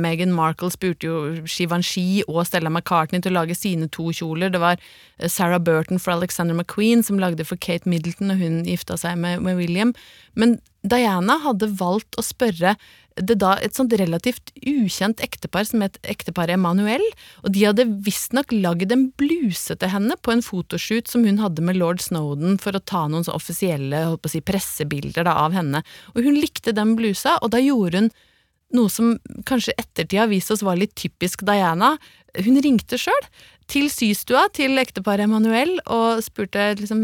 Meghan 0.01 0.33
Markle 0.33 0.71
spurte 0.73 1.05
jo 1.05 1.19
Givenchy 1.43 2.23
og 2.25 2.41
Stella 2.49 2.71
McCartney 2.73 3.21
til 3.21 3.35
å 3.35 3.41
lage 3.41 3.57
sine 3.57 3.89
to 3.93 4.09
kjoler. 4.15 4.49
Det 4.53 4.63
var 4.63 4.79
eh, 4.79 5.29
Sarah 5.29 5.61
Burton 5.61 6.01
for 6.01 6.15
Alexander 6.15 6.57
McQueen 6.57 7.05
som 7.05 7.21
lagde 7.21 7.45
for 7.45 7.61
Kate 7.61 7.89
Middleton, 7.89 8.33
og 8.33 8.41
hun 8.41 8.63
gifta 8.65 8.97
seg 8.97 9.19
med, 9.21 9.43
med 9.45 9.61
William. 9.61 9.93
Men 10.33 10.57
Diana 10.81 11.37
hadde 11.43 11.69
valgt 11.77 12.17
å 12.17 12.25
spørre 12.25 12.77
det 13.19 13.37
da 13.41 13.55
et 13.59 13.75
sånt 13.75 13.93
relativt 13.99 14.53
ukjent 14.57 15.21
ektepar 15.23 15.67
som 15.67 15.83
het 15.83 15.99
ekteparet 16.07 16.55
Emanuel, 16.55 17.03
og 17.43 17.51
de 17.55 17.65
hadde 17.67 17.87
visstnok 18.05 18.53
lagd 18.55 18.93
en 18.95 19.09
bluse 19.19 19.75
til 19.75 19.93
henne 19.93 20.17
på 20.23 20.33
en 20.33 20.45
fotoshoot 20.45 21.11
som 21.11 21.25
hun 21.27 21.41
hadde 21.43 21.65
med 21.65 21.79
lord 21.79 22.03
Snowden 22.03 22.57
for 22.61 22.75
å 22.75 22.83
ta 22.83 23.05
noen 23.07 23.27
så 23.27 23.35
offisielle 23.35 24.05
si, 24.29 24.41
pressebilder 24.45 25.27
da, 25.27 25.35
av 25.45 25.55
henne, 25.57 25.83
og 26.15 26.23
hun 26.25 26.39
likte 26.39 26.75
den 26.75 26.95
blusa, 26.99 27.37
og 27.43 27.53
da 27.55 27.61
gjorde 27.63 28.03
hun 28.03 28.11
noe 28.75 28.89
som 28.93 29.15
kanskje 29.49 29.73
ettertid 29.81 30.19
har 30.21 30.29
vist 30.29 30.51
oss 30.53 30.61
var 30.65 30.77
litt 30.77 30.93
typisk 30.99 31.41
Diana. 31.47 31.95
Hun 32.37 32.59
ringte 32.61 32.99
sjøl 33.01 33.29
til 33.69 33.87
systua 33.93 34.43
til 34.53 34.77
ekteparet 34.81 35.25
Emanuel 35.25 35.75
og 35.85 36.21
spurte 36.25 36.71
liksom 36.77 37.01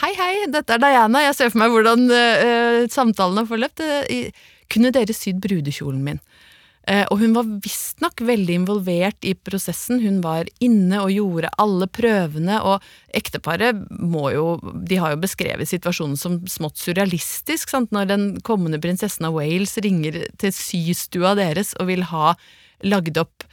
Hei, 0.00 0.10
hei, 0.18 0.32
dette 0.50 0.74
er 0.74 0.82
Diana, 0.82 1.22
jeg 1.28 1.36
ser 1.38 1.52
for 1.52 1.62
meg 1.62 1.74
hvordan 1.74 2.04
uh, 2.10 2.80
samtalen 2.90 3.42
har 3.42 3.48
forløpt. 3.50 3.82
Uh, 3.84 4.30
kunne 4.72 4.92
dere 4.94 5.16
sydd 5.16 5.40
brudekjolen 5.44 6.02
min? 6.04 6.20
Eh, 6.84 7.06
og 7.08 7.20
hun 7.22 7.32
var 7.32 7.48
visstnok 7.64 8.20
veldig 8.28 8.58
involvert 8.60 9.24
i 9.24 9.32
prosessen. 9.34 10.02
Hun 10.04 10.18
var 10.24 10.48
inne 10.64 11.00
og 11.00 11.12
gjorde 11.14 11.52
alle 11.60 11.88
prøvene, 11.88 12.58
og 12.60 12.84
ekteparet 13.16 13.86
må 13.88 14.28
jo 14.34 14.44
De 14.84 14.98
har 15.00 15.14
jo 15.14 15.22
beskrevet 15.22 15.70
situasjonen 15.70 16.18
som 16.20 16.42
smått 16.50 16.80
surrealistisk, 16.82 17.72
sant? 17.72 17.92
når 17.94 18.10
den 18.10 18.26
kommende 18.44 18.80
prinsessen 18.82 19.28
av 19.28 19.38
Wales 19.38 19.78
ringer 19.80 20.26
til 20.40 20.52
systua 20.52 21.32
deres 21.38 21.72
og 21.80 21.88
vil 21.88 22.04
ha 22.12 22.34
lagd 22.84 23.16
opp 23.20 23.46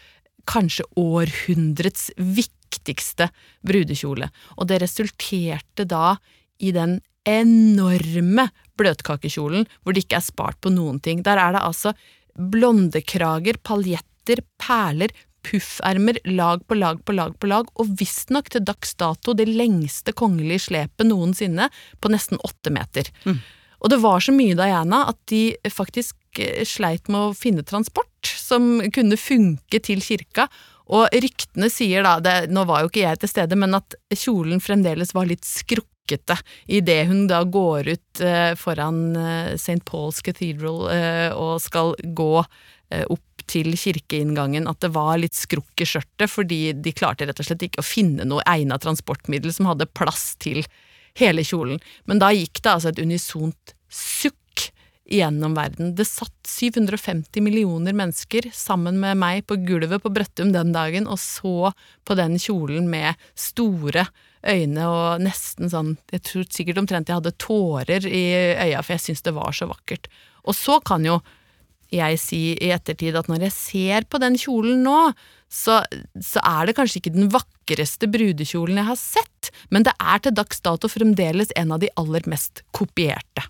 kanskje 0.49 0.83
århundrets 0.99 2.09
viktigste 2.17 3.29
brudekjole. 3.63 4.27
Og 4.59 4.67
det 4.67 4.81
resulterte 4.83 5.87
da 5.87 6.17
i 6.59 6.73
den 6.75 6.99
enorme 7.27 8.49
bløtkakekjolen 8.81 9.67
hvor 9.81 9.95
det 9.95 10.05
ikke 10.05 10.19
er 10.19 10.27
spart 10.27 10.59
på 10.61 10.73
noen 10.73 10.99
ting. 11.03 11.23
Der 11.25 11.39
er 11.39 11.55
det 11.55 11.63
altså 11.65 11.93
blondekrager, 12.35 13.59
paljetter, 13.63 14.43
perler, 14.61 15.13
puffermer, 15.45 16.19
lag 16.25 16.67
på 16.67 16.77
lag 16.77 17.01
på 17.05 17.15
lag 17.17 17.33
på 17.39 17.49
lag, 17.49 17.69
og 17.75 17.95
visstnok 17.99 18.51
til 18.53 18.65
dags 18.65 18.93
dato 18.99 19.33
det 19.37 19.47
lengste 19.49 20.13
kongelige 20.13 20.67
slepet 20.67 21.09
noensinne, 21.09 21.69
på 21.99 22.11
nesten 22.13 22.41
åtte 22.45 22.73
meter. 22.73 23.09
Mm. 23.25 23.39
Og 23.81 23.89
det 23.89 24.01
var 24.03 24.21
så 24.21 24.33
mye 24.35 24.57
Diana 24.57 25.05
at 25.09 25.17
de 25.31 25.43
faktisk 25.73 26.39
eh, 26.39 26.61
sleit 26.67 27.09
med 27.09 27.31
å 27.31 27.37
finne 27.37 27.65
transport 27.65 28.29
som 28.29 28.77
kunne 28.93 29.17
funke 29.17 29.81
til 29.81 30.03
kirka, 30.05 30.47
og 30.91 31.07
ryktene 31.13 31.69
sier 31.71 32.03
da, 32.03 32.17
det, 32.19 32.51
nå 32.51 32.65
var 32.67 32.83
jo 32.83 32.91
ikke 32.91 33.05
jeg 33.05 33.21
til 33.21 33.31
stede, 33.31 33.57
men 33.57 33.77
at 33.77 33.95
kjolen 34.11 34.61
fremdeles 34.63 35.15
var 35.15 35.29
litt 35.29 35.47
skrukket 35.47 35.87
klokkete 36.11 36.37
idet 36.67 37.07
hun 37.07 37.27
da 37.27 37.43
går 37.43 37.87
ut 37.87 38.21
eh, 38.21 38.55
foran 38.55 39.15
eh, 39.15 39.53
St. 39.55 39.83
Paul's 39.85 40.21
Cathedral 40.21 40.89
eh, 40.91 41.31
og 41.33 41.61
skal 41.61 41.95
gå 42.03 42.45
opp 42.91 43.43
til 43.47 43.71
kirkeinngangen, 43.79 44.65
at 44.67 44.81
det 44.83 44.89
var 44.91 45.15
litt 45.15 45.31
skrukk 45.31 45.79
i 45.79 45.85
skjørtet, 45.87 46.27
fordi 46.27 46.73
de 46.75 46.91
klarte 46.91 47.23
rett 47.23 47.39
og 47.39 47.45
slett 47.47 47.63
ikke 47.63 47.79
å 47.79 47.87
finne 47.87 48.25
noe 48.27 48.43
egnet 48.43 48.83
transportmiddel 48.83 49.53
som 49.55 49.69
hadde 49.69 49.87
plass 49.95 50.35
til 50.43 50.59
hele 51.15 51.45
kjolen. 51.47 51.79
Men 52.03 52.19
da 52.19 52.33
gikk 52.35 52.59
det 52.59 52.73
altså 52.73 52.91
et 52.91 52.99
unisont 52.99 53.71
sukk 53.87 54.67
gjennom 55.07 55.55
verden. 55.55 55.93
Det 55.95 56.03
satt 56.09 56.35
750 56.47 57.39
millioner 57.47 57.95
mennesker 57.95 58.49
sammen 58.51 58.99
med 58.99 59.15
meg 59.23 59.45
på 59.47 59.55
gulvet 59.63 60.03
på 60.03 60.11
Brøttum 60.11 60.51
den 60.51 60.75
dagen 60.75 61.07
og 61.07 61.19
så 61.23 61.71
på 62.03 62.19
den 62.19 62.35
kjolen 62.43 62.91
med 62.91 63.15
store 63.39 64.09
øyne 64.47 64.87
og 64.89 65.21
nesten 65.21 65.69
sånn 65.69 65.95
Jeg 66.11 66.23
tror 66.27 66.47
sikkert 66.49 66.81
omtrent 66.81 67.11
jeg 67.11 67.19
hadde 67.19 67.37
tårer 67.41 68.07
i 68.07 68.25
øya, 68.57 68.81
for 68.81 68.95
jeg 68.95 69.05
syntes 69.05 69.25
det 69.27 69.35
var 69.37 69.53
så 69.55 69.67
vakkert. 69.69 70.09
Og 70.47 70.57
så 70.57 70.79
kan 70.85 71.05
jo 71.05 71.19
jeg 71.91 72.19
si 72.21 72.41
i 72.55 72.71
ettertid 72.71 73.17
at 73.19 73.27
når 73.27 73.49
jeg 73.49 73.55
ser 73.55 74.07
på 74.07 74.19
den 74.23 74.37
kjolen 74.39 74.79
nå, 74.85 75.11
så, 75.51 75.81
så, 76.23 76.39
er 76.39 76.69
det 76.69 76.77
kanskje 76.77 77.01
ikke 77.01 77.15
den 77.17 77.27
vakreste 77.33 78.07
brudekjolen 78.07 78.79
jeg 78.79 78.87
har 78.87 78.99
sett, 78.99 79.51
men 79.69 79.83
det 79.83 79.93
er 79.99 80.23
til 80.23 80.35
dags 80.37 80.63
dato 80.63 80.87
fremdeles 80.91 81.51
en 81.59 81.75
av 81.75 81.81
de 81.83 81.91
aller 81.99 82.23
mest 82.31 82.63
kopierte. 82.71 83.43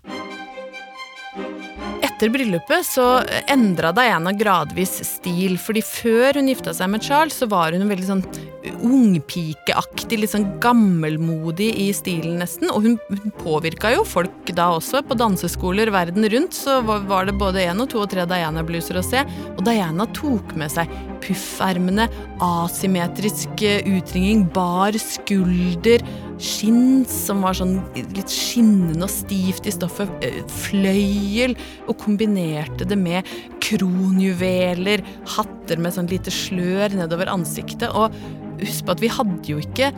Etter 2.02 2.32
bryllupet 2.34 2.86
så 2.86 3.06
endra 3.50 3.92
Diana 3.94 4.34
gradvis 4.34 4.98
stil, 5.06 5.54
fordi 5.62 5.84
før 5.86 6.40
hun 6.40 6.50
gifta 6.50 6.74
seg 6.74 6.90
med 6.90 7.06
Charles, 7.06 7.38
så 7.38 7.46
var 7.50 7.74
hun 7.74 7.86
veldig 7.86 8.08
sånn 8.08 8.26
ungpikeaktig, 8.62 10.18
litt 10.22 10.32
sånn 10.32 10.46
gammelmodig 10.62 11.70
i 11.82 11.88
stilen 11.96 12.38
nesten. 12.42 12.70
Og 12.72 12.86
hun, 12.86 12.98
hun 13.10 13.34
påvirka 13.40 13.92
jo 13.94 14.04
folk 14.08 14.52
da 14.56 14.70
også. 14.76 15.02
På 15.06 15.18
danseskoler 15.18 15.92
verden 15.94 16.26
rundt 16.32 16.56
så 16.56 16.80
var 16.84 17.28
det 17.28 17.38
både 17.40 17.64
én 17.66 17.82
og 17.82 17.90
to 17.92 18.02
og 18.02 18.10
tre 18.12 18.26
Diana-bluser 18.28 19.00
å 19.00 19.06
se. 19.06 19.24
Og 19.56 19.64
Diana 19.66 20.06
tok 20.16 20.54
med 20.58 20.72
seg 20.74 20.90
puffermene, 21.22 22.08
asymmetrisk 22.42 23.62
utringing, 23.62 24.46
bar 24.54 24.96
skulder, 24.98 26.02
skinn 26.42 27.04
som 27.06 27.44
var 27.46 27.54
sånn 27.54 27.76
litt 27.94 28.32
skinnende 28.32 29.06
og 29.06 29.12
stivt 29.12 29.68
i 29.70 29.74
stoffet, 29.74 30.10
eh, 30.26 30.40
fløyel, 30.64 31.54
og 31.86 31.98
kombinerte 32.02 32.88
det 32.88 32.98
med 32.98 33.28
kronjuveler, 33.62 35.04
hatter 35.36 35.78
med 35.78 35.94
sånn 35.94 36.10
lite 36.10 36.34
slør 36.34 36.98
nedover 36.98 37.30
ansiktet. 37.30 37.90
og 37.94 38.10
husk 38.68 38.86
på 38.86 38.94
at 38.96 39.02
vi 39.02 39.10
hadde 39.12 39.54
jo 39.54 39.60
ikke 39.62 39.90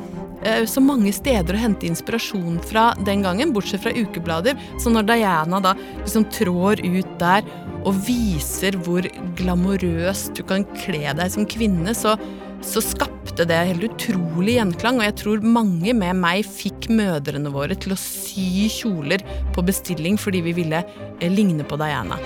eh, 0.44 0.64
så 0.70 0.82
mange 0.84 1.12
steder 1.14 1.56
å 1.56 1.62
hente 1.64 1.88
inspirasjon 1.88 2.60
fra 2.66 2.90
den 3.06 3.24
gangen, 3.26 3.52
bortsett 3.54 3.84
fra 3.84 3.94
ukeblader. 3.94 4.58
Så 4.82 4.92
når 4.92 5.08
Diana 5.10 5.60
da 5.64 5.74
liksom 6.02 6.28
trår 6.34 6.84
ut 6.84 7.18
der 7.22 7.46
og 7.84 7.98
viser 8.06 8.78
hvor 8.84 9.06
glamorøst 9.38 10.32
du 10.38 10.44
kan 10.48 10.64
kle 10.78 11.12
deg 11.16 11.32
som 11.32 11.48
kvinne, 11.48 11.92
så, 11.96 12.16
så 12.64 12.82
skapte 12.84 13.46
det 13.48 13.60
helt 13.72 13.88
utrolig 13.90 14.58
gjenklang. 14.58 15.00
Og 15.00 15.08
jeg 15.08 15.18
tror 15.20 15.44
mange 15.58 15.96
med 15.96 16.20
meg 16.22 16.48
fikk 16.48 16.88
mødrene 16.92 17.52
våre 17.54 17.76
til 17.76 17.96
å 17.96 18.00
sy 18.00 18.70
kjoler 18.72 19.24
på 19.54 19.64
bestilling 19.66 20.20
fordi 20.20 20.44
vi 20.48 20.56
ville 20.62 20.84
eh, 20.84 21.30
ligne 21.32 21.66
på 21.68 21.80
Diana. 21.80 22.20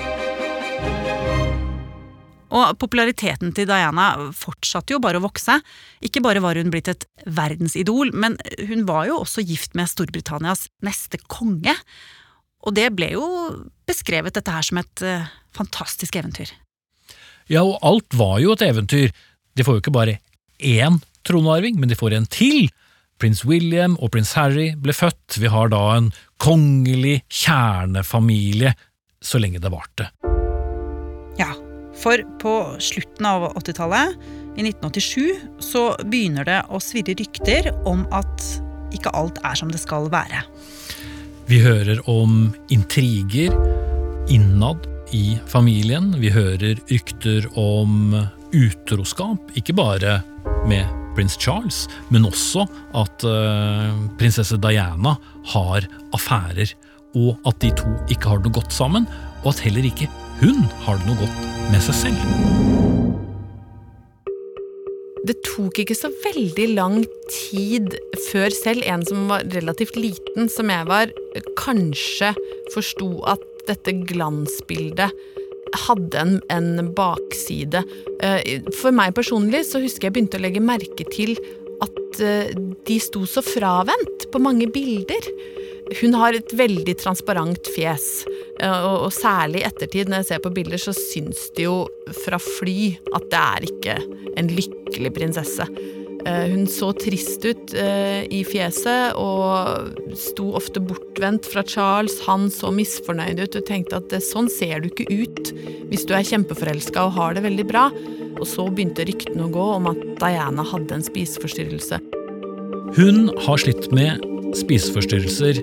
Og 2.49 2.79
populariteten 2.81 3.53
til 3.57 3.69
Diana 3.69 4.11
fortsatte 4.37 4.95
jo 4.95 5.03
bare 5.05 5.21
å 5.21 5.25
vokse. 5.25 5.59
Ikke 6.05 6.23
bare 6.25 6.43
var 6.45 6.57
hun 6.61 6.73
blitt 6.73 6.89
et 6.93 7.05
verdensidol, 7.27 8.15
men 8.17 8.39
hun 8.71 8.87
var 8.89 9.09
jo 9.11 9.21
også 9.25 9.45
gift 9.45 9.77
med 9.79 9.91
Storbritannias 9.91 10.69
neste 10.87 11.21
konge. 11.29 11.75
Og 12.65 12.75
det 12.77 12.89
ble 12.97 13.13
jo 13.15 13.27
beskrevet 13.89 14.37
dette 14.37 14.53
her 14.53 14.65
som 14.67 14.81
et 14.81 15.05
uh, 15.05 15.29
fantastisk 15.57 16.17
eventyr. 16.19 16.51
Ja, 17.49 17.63
og 17.65 17.79
alt 17.87 18.17
var 18.17 18.39
jo 18.43 18.57
et 18.57 18.65
eventyr. 18.65 19.13
De 19.57 19.65
får 19.65 19.79
jo 19.79 19.85
ikke 19.85 19.95
bare 19.95 20.19
én 20.59 21.01
tronarving, 21.29 21.79
men 21.81 21.91
de 21.91 21.99
får 21.99 22.17
en 22.17 22.29
til. 22.33 22.69
Prins 23.19 23.43
William 23.49 23.97
og 23.99 24.13
prins 24.15 24.35
Harry 24.39 24.73
ble 24.79 24.95
født. 24.95 25.41
Vi 25.43 25.51
har 25.51 25.73
da 25.73 25.83
en 25.97 26.13
kongelig 26.43 27.21
kjernefamilie 27.29 28.77
så 29.25 29.43
lenge 29.43 29.63
det 29.63 29.75
varte. 29.75 30.13
For 32.09 32.23
på 32.41 32.53
slutten 32.81 33.27
av 33.29 33.43
80-tallet 33.59 34.15
i 34.57 34.63
1987 34.65 35.35
så 35.61 35.83
begynner 36.09 36.47
det 36.49 36.63
å 36.73 36.79
svirre 36.81 37.13
rykter 37.19 37.67
om 37.85 38.07
at 38.17 38.45
ikke 38.97 39.13
alt 39.13 39.37
er 39.45 39.59
som 39.61 39.69
det 39.69 39.81
skal 39.83 40.09
være. 40.09 40.41
Vi 41.51 41.59
hører 41.61 42.01
om 42.09 42.47
intriger 42.73 43.53
innad 44.33 44.87
i 45.13 45.37
familien. 45.53 46.15
Vi 46.17 46.31
hører 46.33 46.81
rykter 46.89 47.45
om 47.61 48.17
utroskap, 48.57 49.53
ikke 49.61 49.77
bare 49.77 50.23
med 50.65 50.89
prins 51.13 51.37
Charles, 51.37 51.83
men 52.09 52.25
også 52.25 52.65
at 52.97 53.27
uh, 53.29 53.93
prinsesse 54.17 54.57
Diana 54.65 55.13
har 55.53 55.85
affærer, 56.17 56.73
og 57.21 57.37
at 57.45 57.61
de 57.61 57.75
to 57.77 57.93
ikke 58.09 58.33
har 58.33 58.41
noe 58.41 58.57
godt 58.63 58.73
sammen, 58.73 59.05
og 59.43 59.53
at 59.53 59.61
heller 59.67 59.85
ikke 59.93 60.09
hun 60.43 60.65
har 60.87 61.01
det 61.01 61.11
noe 61.11 61.23
godt 61.25 61.47
med 61.73 61.83
seg 61.89 62.03
selv 62.07 62.77
det 65.29 65.37
tok 65.45 65.83
ikke 65.83 65.97
så 65.97 66.11
veldig 66.25 66.67
lang 66.77 67.03
tid 67.29 67.93
før 68.31 68.53
selv 68.55 68.87
en 68.89 69.05
som 69.05 69.27
var 69.31 69.47
relativt 69.53 69.99
liten, 69.99 70.49
som 70.49 70.71
jeg 70.73 70.89
var, 70.89 71.13
kanskje 71.59 72.33
forsto 72.75 73.11
at 73.29 73.45
dette 73.69 73.93
glansbildet 74.09 75.13
hadde 75.85 76.21
en, 76.23 76.37
en, 76.55 76.93
bakside. 76.97 77.83
Eh, 78.25 78.63
for 78.79 78.95
meg 78.95 79.13
personlig 79.19 79.67
så 79.69 79.83
husker 79.83 80.09
jeg 80.09 80.17
begynte 80.17 80.41
å 80.41 80.45
legge 80.47 80.65
merke 80.65 81.05
til 81.13 81.35
at 81.85 82.23
eh, 82.25 82.55
de 82.89 82.97
sto 83.03 83.27
så 83.29 83.45
fravendt 83.45 84.31
på 84.33 84.41
mange 84.41 84.71
bilder. 84.73 85.29
Hun 85.97 86.17
har 86.21 86.37
et 86.37 86.53
veldig 86.53 86.95
transparent 87.01 87.71
fjes, 87.73 88.09
eh, 88.61 88.81
og, 88.85 89.09
og 89.09 89.13
særlig 89.15 89.63
i 89.63 89.69
ettertid, 89.69 90.11
når 90.11 90.23
jeg 90.23 90.31
ser 90.33 90.43
på 90.45 90.53
bilder, 90.57 90.81
så 90.83 90.93
syns 90.97 91.49
det 91.57 91.65
jo 91.65 91.79
fra 92.25 92.41
fly 92.43 92.81
at 93.17 93.31
det 93.33 93.45
er 93.45 93.69
ikke 93.71 93.97
en 94.39 94.53
lykkelig 94.53 95.15
prinsesse. 95.17 95.69
Eh, 96.27 96.51
hun 96.53 96.67
så 96.69 96.91
trist 96.99 97.45
ut 97.47 97.75
eh, 97.79 98.27
i 98.35 98.43
fjeset 98.45 99.17
og 99.17 100.13
sto 100.19 100.51
ofte 100.59 100.83
bortvendt 100.83 101.49
fra 101.49 101.65
Charles. 101.65 102.19
Han 102.27 102.49
så 102.53 102.73
misfornøyd 102.75 103.41
ut. 103.41 103.57
og 103.57 103.67
tenkte 103.69 104.03
at 104.03 104.13
sånn 104.25 104.51
ser 104.53 104.83
du 104.83 104.91
ikke 104.91 105.09
ut 105.09 105.53
hvis 105.89 106.05
du 106.09 106.15
er 106.17 106.27
kjempeforelska 106.27 107.07
og 107.07 107.17
har 107.17 107.39
det 107.39 107.47
veldig 107.47 107.69
bra. 107.71 107.89
Og 108.39 108.47
så 108.47 108.69
begynte 108.69 109.07
ryktene 109.09 109.47
å 109.47 109.53
gå 109.55 109.67
om 109.79 109.89
at 109.91 110.05
Diana 110.21 110.67
hadde 110.67 110.99
en 110.99 111.07
spiseforstyrrelse. 111.07 112.01
Hun 112.99 113.29
har 113.45 113.61
slitt 113.61 113.91
med 113.95 114.25
spiseforstyrrelser 114.59 115.61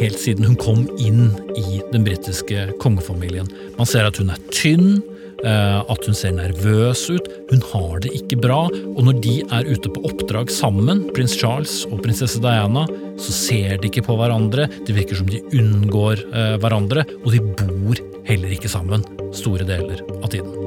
helt 0.00 0.20
siden 0.20 0.48
hun 0.48 0.60
kom 0.60 0.84
inn 0.98 1.28
i 1.58 1.80
den 1.92 2.06
britiske 2.06 2.70
kongefamilien. 2.82 3.50
Man 3.78 3.88
ser 3.88 4.08
at 4.08 4.18
hun 4.20 4.32
er 4.34 4.40
tynn, 4.54 5.02
eh, 5.44 5.80
at 5.80 6.06
hun 6.06 6.16
ser 6.16 6.34
nervøs 6.36 7.06
ut. 7.10 7.28
Hun 7.50 7.62
har 7.72 8.00
det 8.04 8.14
ikke 8.18 8.40
bra. 8.42 8.64
Og 8.94 9.02
når 9.06 9.20
de 9.24 9.36
er 9.44 9.70
ute 9.70 9.92
på 9.92 10.04
oppdrag 10.08 10.50
sammen, 10.50 11.06
prins 11.14 11.36
Charles 11.38 11.84
og 11.90 12.02
prinsesse 12.04 12.42
Diana, 12.42 12.86
så 13.20 13.36
ser 13.36 13.78
de 13.78 13.90
ikke 13.90 14.06
på 14.08 14.18
hverandre. 14.18 14.68
Det 14.86 14.96
virker 14.96 15.20
som 15.20 15.30
de 15.30 15.42
unngår 15.52 16.26
eh, 16.32 16.56
hverandre, 16.62 17.06
og 17.24 17.32
de 17.34 17.42
bor 17.42 18.04
heller 18.24 18.56
ikke 18.56 18.72
sammen 18.72 19.04
store 19.36 19.66
deler 19.68 20.00
av 20.22 20.30
tiden. 20.32 20.63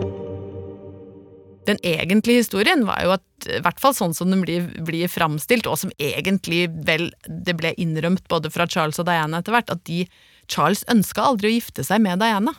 Den 1.67 1.79
egentlige 1.83 2.45
historien 2.45 2.85
var 2.87 3.01
jo 3.03 3.13
at, 3.17 3.25
i 3.47 3.59
hvert 3.63 3.81
fall 3.83 3.95
sånn 3.95 4.15
som 4.15 4.31
den 4.31 4.43
blir, 4.45 4.69
blir 4.87 5.11
framstilt, 5.11 5.67
og 5.67 5.79
som 5.81 5.91
egentlig 5.99 6.65
vel 6.87 7.09
det 7.27 7.57
ble 7.59 7.73
innrømt 7.77 8.23
både 8.31 8.51
fra 8.53 8.69
Charles 8.71 8.99
og 9.03 9.09
Diana 9.09 9.41
etter 9.41 9.55
hvert, 9.55 9.73
at 9.73 9.83
de 9.89 10.05
Charles 10.47 10.85
ønska 10.91 11.25
aldri 11.27 11.51
å 11.51 11.57
gifte 11.57 11.83
seg 11.83 12.01
med 12.03 12.23
Diana. 12.23 12.55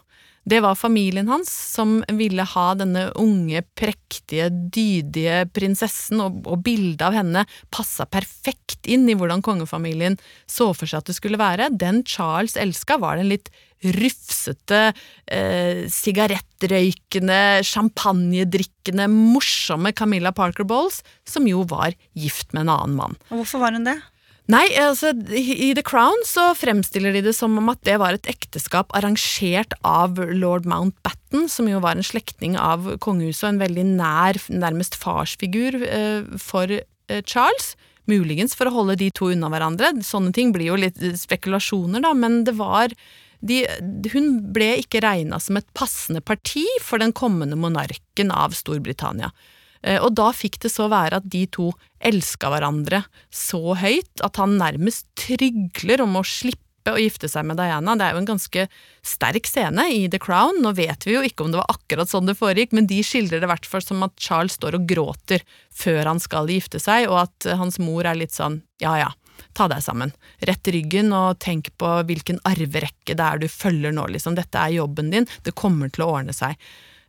Det 0.49 0.61
var 0.65 0.79
familien 0.79 1.29
hans 1.29 1.51
som 1.75 1.99
ville 2.17 2.45
ha 2.55 2.67
denne 2.79 3.09
unge, 3.21 3.61
prektige, 3.77 4.49
dydige 4.49 5.43
prinsessen, 5.53 6.23
og, 6.25 6.41
og 6.49 6.63
bildet 6.65 7.05
av 7.05 7.17
henne 7.19 7.43
passa 7.75 8.07
perfekt 8.09 8.89
inn 8.89 9.05
i 9.11 9.17
hvordan 9.19 9.45
kongefamilien 9.45 10.17
så 10.49 10.71
for 10.73 10.89
seg 10.89 11.03
at 11.03 11.11
det 11.11 11.19
skulle 11.19 11.41
være. 11.41 11.69
Den 11.77 12.01
Charles 12.09 12.57
elska, 12.57 12.97
var 13.03 13.21
den 13.21 13.29
litt 13.29 13.51
rufsete, 13.99 14.93
eh, 15.27 15.85
sigarettrøykende, 15.93 17.41
champagnedrikkende, 17.69 19.07
morsomme 19.13 19.93
Camilla 19.93 20.33
Parker 20.33 20.65
Bowles, 20.65 21.03
som 21.29 21.47
jo 21.51 21.67
var 21.69 21.93
gift 22.17 22.55
med 22.55 22.65
en 22.65 22.77
annen 22.79 22.97
mann. 22.97 23.19
Og 23.29 23.43
hvorfor 23.43 23.67
var 23.67 23.77
hun 23.77 23.87
det? 23.87 23.99
Nei, 24.49 24.65
altså 24.81 25.11
i 25.37 25.75
The 25.77 25.83
Crown 25.85 26.23
så 26.25 26.55
fremstiller 26.57 27.13
de 27.13 27.21
det 27.27 27.35
som 27.37 27.59
om 27.61 27.69
at 27.69 27.83
det 27.85 27.99
var 28.01 28.17
et 28.17 28.29
ekteskap 28.33 28.95
arrangert 28.97 29.75
av 29.85 30.17
lord 30.33 30.65
Mountbatten, 30.69 31.45
som 31.53 31.69
jo 31.69 31.83
var 31.85 31.99
en 31.99 32.07
slektning 32.07 32.57
av 32.57 32.87
kongehuset 33.05 33.45
og 33.45 33.51
en 33.51 33.61
veldig 33.61 33.85
nær, 33.99 34.41
nærmest 34.49 34.97
farsfigur 34.97 35.77
eh, 35.85 36.25
for 36.41 36.73
eh, 36.73 37.21
Charles. 37.29 37.75
Muligens 38.09 38.57
for 38.57 38.71
å 38.71 38.73
holde 38.73 38.97
de 39.03 39.11
to 39.13 39.29
unna 39.35 39.51
hverandre. 39.53 39.93
Sånne 40.01 40.33
ting 40.33 40.55
blir 40.55 40.71
jo 40.71 40.81
litt 40.81 40.97
spekulasjoner, 40.97 42.01
da, 42.07 42.15
men 42.17 42.41
det 42.49 42.57
var 42.57 42.95
de, 43.45 43.61
hun 44.15 44.31
ble 44.57 44.79
ikke 44.81 45.05
regna 45.05 45.37
som 45.45 45.61
et 45.61 45.69
passende 45.77 46.25
parti 46.25 46.65
for 46.83 47.05
den 47.05 47.13
kommende 47.13 47.59
monarken 47.61 48.33
av 48.33 48.57
Storbritannia. 48.57 49.29
Eh, 49.83 49.99
og 50.03 50.15
da 50.19 50.31
fikk 50.35 50.61
det 50.65 50.73
så 50.75 50.89
være 50.93 51.21
at 51.21 51.29
de 51.31 51.45
to 51.51 51.73
elska 51.99 52.51
hverandre 52.53 53.03
så 53.35 53.77
høyt 53.79 54.25
at 54.25 54.41
han 54.41 54.59
nærmest 54.61 55.09
trygler 55.19 56.03
om 56.05 56.19
å 56.19 56.27
slippe 56.27 56.95
å 56.95 57.01
gifte 57.01 57.29
seg 57.29 57.45
med 57.45 57.59
Diana. 57.61 57.97
Det 57.99 58.07
er 58.07 58.15
jo 58.15 58.23
en 58.23 58.31
ganske 58.31 58.65
sterk 59.05 59.49
scene 59.51 59.89
i 59.93 60.07
The 60.11 60.21
Crown. 60.23 60.63
Nå 60.65 60.73
vet 60.79 61.05
vi 61.05 61.17
jo 61.17 61.25
ikke 61.27 61.45
om 61.45 61.53
det 61.53 61.61
var 61.61 61.75
akkurat 61.75 62.11
sånn 62.11 62.31
det 62.31 62.39
foregikk, 62.39 62.73
men 62.77 62.89
de 62.89 63.03
skildrer 63.05 63.45
det 63.45 63.51
i 63.51 63.83
som 63.85 64.07
at 64.07 64.17
Charles 64.17 64.57
står 64.57 64.79
og 64.79 64.89
gråter 64.89 65.45
før 65.75 66.15
han 66.15 66.23
skal 66.23 66.49
gifte 66.49 66.81
seg, 66.81 67.11
og 67.11 67.27
at 67.27 67.51
hans 67.61 67.79
mor 67.83 68.09
er 68.09 68.19
litt 68.19 68.33
sånn 68.37 68.63
ja 68.83 68.95
ja, 69.01 69.11
ta 69.59 69.69
deg 69.71 69.83
sammen. 69.85 70.13
Rett 70.49 70.71
ryggen 70.73 71.13
og 71.17 71.39
tenk 71.43 71.73
på 71.81 71.91
hvilken 72.09 72.41
arverekke 72.49 73.17
det 73.19 73.25
er 73.25 73.43
du 73.43 73.49
følger 73.53 73.95
nå, 73.95 74.07
liksom. 74.15 74.39
Dette 74.39 74.61
er 74.61 74.79
jobben 74.79 75.13
din, 75.15 75.29
det 75.45 75.57
kommer 75.59 75.93
til 75.93 76.07
å 76.07 76.13
ordne 76.19 76.37
seg. 76.37 76.57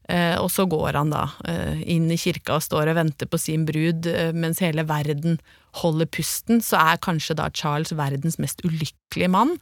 Eh, 0.09 0.35
og 0.41 0.49
så 0.49 0.65
går 0.65 0.97
han 0.97 1.11
da 1.13 1.27
eh, 1.45 1.81
inn 1.93 2.07
i 2.09 2.17
kirka 2.17 2.57
og 2.57 2.65
står 2.65 2.89
og 2.89 2.97
venter 2.97 3.29
på 3.29 3.37
sin 3.37 3.67
brud 3.67 4.07
eh, 4.09 4.31
mens 4.33 4.61
hele 4.63 4.87
verden 4.89 5.37
holder 5.83 6.09
pusten, 6.09 6.63
så 6.65 6.79
er 6.81 7.03
kanskje 7.03 7.37
da 7.37 7.51
Charles 7.53 7.93
verdens 7.93 8.39
mest 8.41 8.63
ulykkelige 8.65 9.29
mann, 9.29 9.53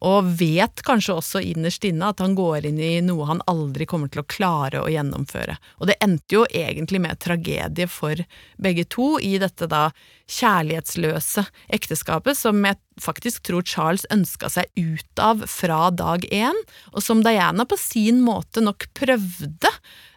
og 0.00 0.30
vet 0.40 0.80
kanskje 0.86 1.16
også 1.18 1.42
innerst 1.44 1.84
inne 1.84 2.08
at 2.12 2.22
han 2.24 2.34
går 2.38 2.70
inn 2.70 2.78
i 2.80 2.92
noe 3.04 3.26
han 3.28 3.42
aldri 3.50 3.84
kommer 3.88 4.08
til 4.08 4.22
å 4.22 4.28
klare 4.32 4.80
å 4.80 4.88
gjennomføre. 4.88 5.58
Og 5.80 5.90
det 5.90 5.98
endte 6.00 6.38
jo 6.38 6.46
egentlig 6.48 7.02
med 7.04 7.20
tragedie 7.20 7.88
for 7.90 8.22
begge 8.56 8.86
to 8.88 9.18
i 9.20 9.34
dette 9.42 9.68
da 9.68 9.90
kjærlighetsløse 10.30 11.44
ekteskapet 11.76 12.38
som 12.38 12.64
jeg 12.64 12.80
faktisk 13.00 13.44
tror 13.48 13.66
Charles 13.68 14.06
ønska 14.12 14.48
seg 14.52 14.70
ut 14.76 15.20
av 15.22 15.44
fra 15.50 15.88
dag 15.92 16.24
én, 16.32 16.56
og 16.94 17.04
som 17.04 17.24
Diana 17.24 17.66
på 17.68 17.76
sin 17.80 18.22
måte 18.24 18.64
nok 18.64 18.88
prøvde 18.96 19.72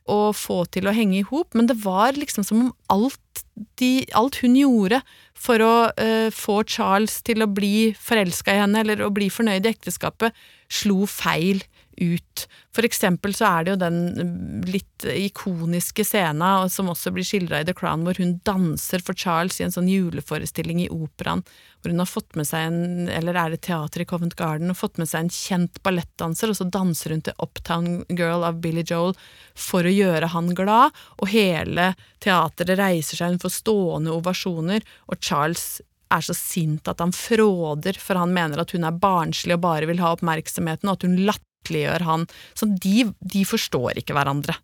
å 0.10 0.34
få 0.36 0.64
til 0.74 0.88
å 0.90 0.94
henge 0.96 1.22
i 1.22 1.28
hop, 1.28 1.54
men 1.56 1.68
det 1.70 1.78
var 1.84 2.18
liksom 2.18 2.46
som 2.48 2.66
om 2.66 2.72
alt, 2.92 3.44
de, 3.80 4.06
alt 4.18 4.42
hun 4.44 4.58
gjorde 4.60 5.00
for 5.38 5.64
å 5.64 5.76
uh, 5.96 6.30
få 6.34 6.62
Charles 6.68 7.22
til 7.26 7.44
å 7.44 7.50
bli 7.50 7.94
forelska 8.00 8.56
i 8.56 8.64
henne 8.64 8.84
eller 8.84 9.06
å 9.06 9.14
bli 9.14 9.30
fornøyd 9.32 9.68
i 9.68 9.74
ekteskapet, 9.74 10.36
slo 10.72 11.08
feil 11.10 11.64
ut. 11.98 12.46
For 12.74 12.86
eksempel 12.88 13.36
så 13.38 13.48
er 13.50 13.66
det 13.66 13.74
jo 13.74 13.82
den 13.82 14.64
litt 14.70 15.06
ikoniske 15.06 16.06
scena 16.08 16.70
som 16.72 16.90
også 16.92 17.14
blir 17.14 17.28
skildra 17.28 17.62
i 17.62 17.68
The 17.68 17.76
Crown, 17.78 18.06
hvor 18.08 18.18
hun 18.22 18.40
danser 18.48 19.04
for 19.04 19.18
Charles 19.18 19.60
i 19.60 19.68
en 19.68 19.76
sånn 19.76 19.92
juleforestilling 19.92 20.82
i 20.84 20.90
operaen, 20.94 21.44
hvor 21.82 21.94
hun 21.94 22.02
har 22.02 22.10
fått 22.10 22.38
med 22.40 22.48
seg 22.50 22.68
en, 22.70 22.82
eller 23.12 23.38
er 23.38 23.54
det 23.54 23.62
teater 23.68 24.04
i 24.04 24.08
Covent 24.10 24.38
Garden, 24.40 24.72
og 24.72 24.80
fått 24.80 25.00
med 25.02 25.12
seg 25.12 25.26
en 25.26 25.34
kjent 25.34 25.82
ballettdanser, 25.86 26.50
og 26.50 26.60
så 26.60 26.70
danser 26.72 27.16
hun 27.16 27.24
til 27.28 27.38
Uptown 27.44 27.90
Girl 28.10 28.46
av 28.48 28.62
Billy 28.64 28.86
Joel 28.88 29.16
for 29.54 29.86
å 29.86 29.94
gjøre 29.94 30.32
han 30.34 30.54
glad, 30.58 30.96
og 31.20 31.34
hele 31.34 31.92
teateret 32.24 32.80
reiser 32.80 33.20
seg, 33.20 33.36
hun 33.36 33.44
får 33.44 33.58
stående 33.60 34.16
ovasjoner, 34.16 34.86
og 35.12 35.20
Charles 35.22 35.82
er 36.14 36.22
så 36.22 36.36
sint 36.38 36.88
at 36.90 37.02
han 37.02 37.14
fråder, 37.16 37.98
for 38.00 38.20
han 38.20 38.34
mener 38.36 38.62
at 38.62 38.74
hun 38.76 38.86
er 38.88 39.02
barnslig 39.02 39.58
og 39.58 39.66
bare 39.66 39.90
vil 39.90 40.02
ha 40.04 40.14
oppmerksomheten, 40.16 40.90
og 40.90 40.98
at 40.98 41.08
hun 41.08 41.18
latterliggjør 41.26 41.50
latterliggjør 41.64 42.04
han. 42.04 42.28
Så 42.54 42.66
de, 42.66 43.14
de 43.22 43.46
forstår 43.46 43.98
ikke 43.98 44.14
hverandre. 44.14 44.56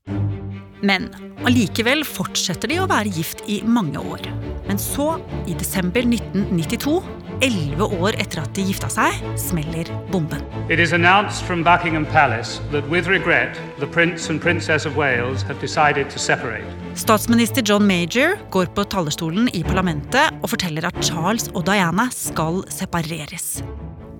Men 0.81 1.09
allikevel 1.43 2.05
fortsetter 2.07 2.69
de 2.69 2.79
å 2.79 2.87
være 2.87 3.11
gift 3.11 3.43
i 3.47 3.61
mange 3.63 3.99
år. 3.99 4.21
Men 4.67 4.77
så, 4.79 5.19
i 5.47 5.53
desember 5.53 6.05
1992, 6.05 7.01
elleve 7.41 7.87
år 7.99 8.15
etter 8.19 8.41
at 8.43 8.53
de 8.55 8.63
gifta 8.67 8.87
seg, 8.91 9.15
smeller 9.39 9.89
bomben. 10.11 10.43
It 10.69 10.79
is 10.79 10.93
announced 10.93 11.43
from 11.43 11.63
Buckingham 11.63 12.05
Palace 12.05 12.61
that 12.71 12.87
with 12.89 13.09
regret 13.09 13.59
the 13.79 13.87
Prince 13.87 14.29
and 14.29 14.39
Princess 14.39 14.85
of 14.85 14.95
Wales 14.95 15.43
have 15.43 15.59
decided 15.59 16.09
to 16.11 16.19
separate. 16.19 16.63
Statsminister 16.95 17.63
John 17.65 17.87
Major 17.87 18.37
går 18.51 18.71
på 18.75 18.87
talerstolen 18.91 19.49
i 19.55 19.63
parlamentet 19.63 20.39
og 20.43 20.51
forteller 20.53 20.87
at 20.87 21.03
Charles 21.03 21.49
og 21.55 21.65
Diana 21.67 22.09
skal 22.13 22.63
separeres. 22.71 23.59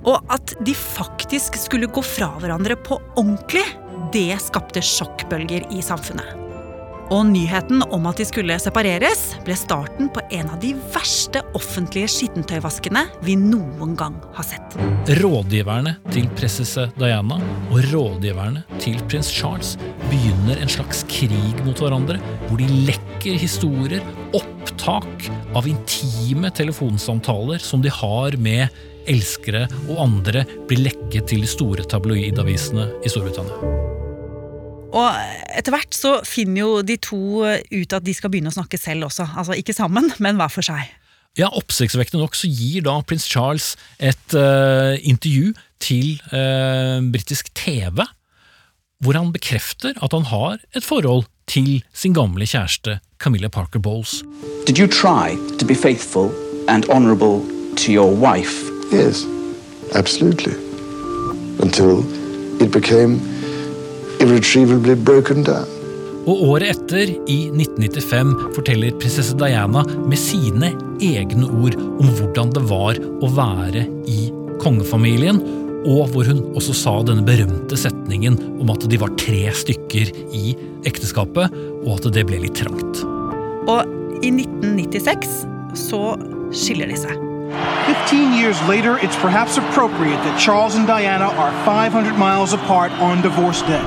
Og 0.07 0.31
at 0.31 0.53
de 0.63 0.75
faktisk 0.75 1.57
skulle 1.59 1.89
gå 1.91 2.03
fra 2.05 2.31
hverandre 2.39 2.77
på 2.79 2.99
ordentlig, 3.19 3.65
det 4.13 4.39
skapte 4.41 4.83
sjokkbølger 4.85 5.67
i 5.75 5.83
samfunnet. 5.85 6.48
Og 7.09 7.23
nyheten 7.25 7.81
om 7.89 8.05
at 8.05 8.19
de 8.21 8.25
skulle 8.27 8.53
separeres, 8.61 9.31
ble 9.45 9.55
starten 9.57 10.11
på 10.13 10.21
en 10.37 10.49
av 10.53 10.59
de 10.61 10.75
verste 10.93 11.41
offentlige 11.57 12.09
skittentøyvaskene 12.13 13.01
vi 13.25 13.33
noen 13.39 13.95
gang 13.97 14.19
har 14.35 14.45
sett. 14.45 14.77
Rådgiverne 15.17 15.95
til 16.13 16.29
prinsesse 16.37 16.85
Diana 16.99 17.39
og 17.71 17.81
rådgiverne 17.89 18.61
til 18.83 19.01
prins 19.09 19.31
Charles 19.33 19.73
begynner 20.05 20.61
en 20.61 20.69
slags 20.69 21.01
krig 21.09 21.65
mot 21.65 21.81
hverandre, 21.81 22.19
hvor 22.45 22.61
de 22.61 22.69
lekker 22.91 23.41
historier, 23.41 24.05
opptak 24.37 25.29
av 25.57 25.65
intime 25.69 26.53
telefonsamtaler 26.53 27.57
som 27.63 27.81
de 27.81 27.89
har 27.89 28.37
med 28.37 28.69
elskere 29.09 29.65
og 29.87 30.03
andre, 30.05 30.45
blir 30.69 30.85
lekket 30.91 31.31
til 31.33 31.41
de 31.41 31.49
store 31.49 31.89
tabloidavisene 31.89 32.91
i 33.01 33.09
Storbritannia. 33.09 33.97
Og 34.89 35.09
etter 35.53 35.73
hvert 35.73 35.93
så 35.93 36.15
finner 36.25 36.63
jo 36.63 36.69
de 36.85 36.97
to 37.01 37.45
ut 37.45 37.93
at 37.93 38.05
de 38.05 38.15
skal 38.15 38.31
begynne 38.33 38.49
å 38.49 38.55
snakke 38.55 38.79
selv 38.81 39.09
også. 39.09 39.27
Altså 39.37 39.57
ikke 39.57 39.75
sammen, 39.77 40.09
men 40.23 40.39
hver 40.39 40.53
for 40.53 40.65
seg. 40.65 40.89
Ja, 41.37 41.49
Oppsiktsvekkende 41.53 42.23
nok 42.23 42.35
så 42.35 42.49
gir 42.49 42.83
da 42.87 42.97
prins 43.05 43.27
Charles 43.29 43.75
et 44.01 44.33
uh, 44.35 44.97
intervju 45.05 45.53
til 45.79 46.17
uh, 46.33 46.97
britisk 47.13 47.51
TV, 47.55 48.01
hvor 48.99 49.15
han 49.15 49.31
bekrefter 49.31 49.93
at 50.01 50.15
han 50.15 50.25
har 50.31 50.57
et 50.75 50.83
forhold 50.83 51.29
til 51.49 51.83
sin 51.93 52.13
gamle 52.17 52.45
kjæreste 52.49 52.99
Camilla 53.19 53.47
Parker 53.47 53.79
Bowles. 53.79 54.23
Did 54.65 54.77
you 54.77 54.87
try 54.87 55.37
to 55.59 55.65
be 55.65 55.75
faithful 55.75 56.33
and 56.67 56.89
honorable 56.89 57.45
to 57.77 57.91
your 57.91 58.11
wife? 58.11 58.69
Yes, 58.91 59.25
absolutely. 59.93 60.53
Until 61.61 62.03
it 62.59 62.71
became 62.71 63.21
irretrievably 64.19 64.95
broken 64.95 65.43
down. 65.43 65.67
Og 66.29 66.41
året 66.53 66.75
etter, 66.75 67.13
i 67.31 67.37
1995, 67.49 68.33
forteller 68.57 68.97
prinsesse 69.01 69.37
Diana 69.39 69.85
med 70.03 70.19
sine 70.19 70.73
egne 71.01 71.47
ord 71.47 71.77
om 71.79 72.11
hvordan 72.19 72.51
det 72.53 72.65
var 72.69 72.99
å 72.99 73.31
være 73.33 73.85
i 74.09 74.27
kongefamilien, 74.61 75.39
og 75.87 76.11
hvor 76.11 76.27
hun 76.27 76.41
også 76.59 76.75
sa 76.75 76.97
denne 77.07 77.23
berømte 77.25 77.79
setningen 77.79 78.35
om 78.59 78.73
at 78.73 78.83
de 78.91 78.99
var 78.99 79.15
tre 79.21 79.47
stykker 79.55 80.11
i 80.35 80.53
ekteskapet, 80.89 81.55
og 81.85 81.95
at 81.95 82.11
det 82.13 82.27
ble 82.27 82.43
litt 82.43 82.59
trangt. 82.59 83.01
Og 83.69 83.95
i 84.19 84.33
1996 84.35 85.41
så 85.87 86.03
skiller 86.51 86.91
de 86.91 86.99
seg. 86.99 87.28
15 87.49 88.33
years 88.33 88.59
later, 88.67 88.97
it's 89.05 89.17
perhaps 89.17 89.57
appropriate 89.57 90.21
that 90.23 90.39
Charles 90.39 90.75
and 90.75 90.85
Diana 90.87 91.25
are 91.25 91.51
500 91.65 92.17
miles 92.17 92.53
apart 92.53 92.91
on 93.01 93.21
divorce 93.21 93.61
day. 93.61 93.85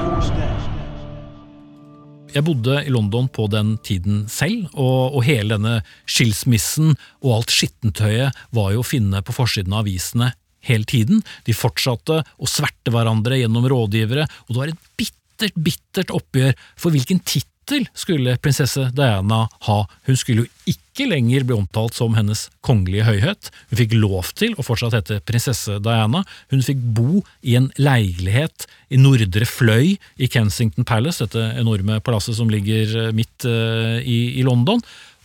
Jeg 2.33 2.44
bodde 2.44 2.79
i 2.87 2.90
London 2.90 3.29
på 3.29 3.46
den 3.53 3.77
tiden 3.85 4.25
selv, 4.33 4.70
og, 4.72 5.18
og 5.18 5.25
hele 5.27 5.53
denne 5.53 5.83
skilsmissen 6.09 6.94
og 7.20 7.35
alt 7.37 7.53
skittentøyet 7.53 8.38
var 8.57 8.72
jo 8.72 8.81
å 8.81 8.87
finne 8.88 9.20
på 9.20 9.35
forsiden 9.37 9.75
av 9.77 9.85
avisene 9.85 10.33
hele 10.64 10.88
tiden. 10.88 11.20
De 11.44 11.53
fortsatte 11.53 12.22
å 12.22 12.48
sverte 12.48 12.94
hverandre 12.94 13.37
gjennom 13.42 13.68
rådgivere, 13.68 14.25
og 14.46 14.55
det 14.55 14.62
var 14.62 14.72
et 14.72 14.90
bittert, 14.96 15.59
bittert 15.61 16.14
oppgjør 16.14 16.57
for 16.72 16.94
hvilken 16.94 17.20
tittel 17.20 17.52
tittel 17.62 17.88
skulle 17.94 18.37
prinsesse 18.42 18.90
Diana 18.94 19.46
ha. 19.66 19.79
Hun 20.07 20.16
skulle 20.16 20.44
jo 20.44 20.70
ikke 20.70 21.07
lenger 21.09 21.44
bli 21.46 21.57
omtalt 21.57 21.94
som 21.96 22.14
hennes 22.16 22.48
kongelige 22.64 23.07
høyhet. 23.07 23.51
Hun 23.70 23.81
fikk 23.81 23.94
lov 23.96 24.33
til 24.38 24.55
å 24.57 24.64
fortsatt 24.66 24.94
hete 24.96 25.20
prinsesse 25.25 25.79
Diana. 25.83 26.25
Hun 26.53 26.62
fikk 26.62 26.81
bo 26.96 27.22
i 27.42 27.57
en 27.57 27.70
leilighet 27.79 28.66
i 28.90 29.01
Nordre 29.01 29.46
Fløy 29.48 29.96
i 30.18 30.29
Kensington 30.29 30.85
Palace, 30.85 31.25
dette 31.25 31.53
enorme 31.59 32.01
palasset 32.05 32.37
som 32.37 32.51
ligger 32.53 32.96
eh, 33.07 33.12
midt 33.16 33.46
uh, 33.48 33.98
i, 34.01 34.38
i 34.38 34.46
London. 34.46 34.83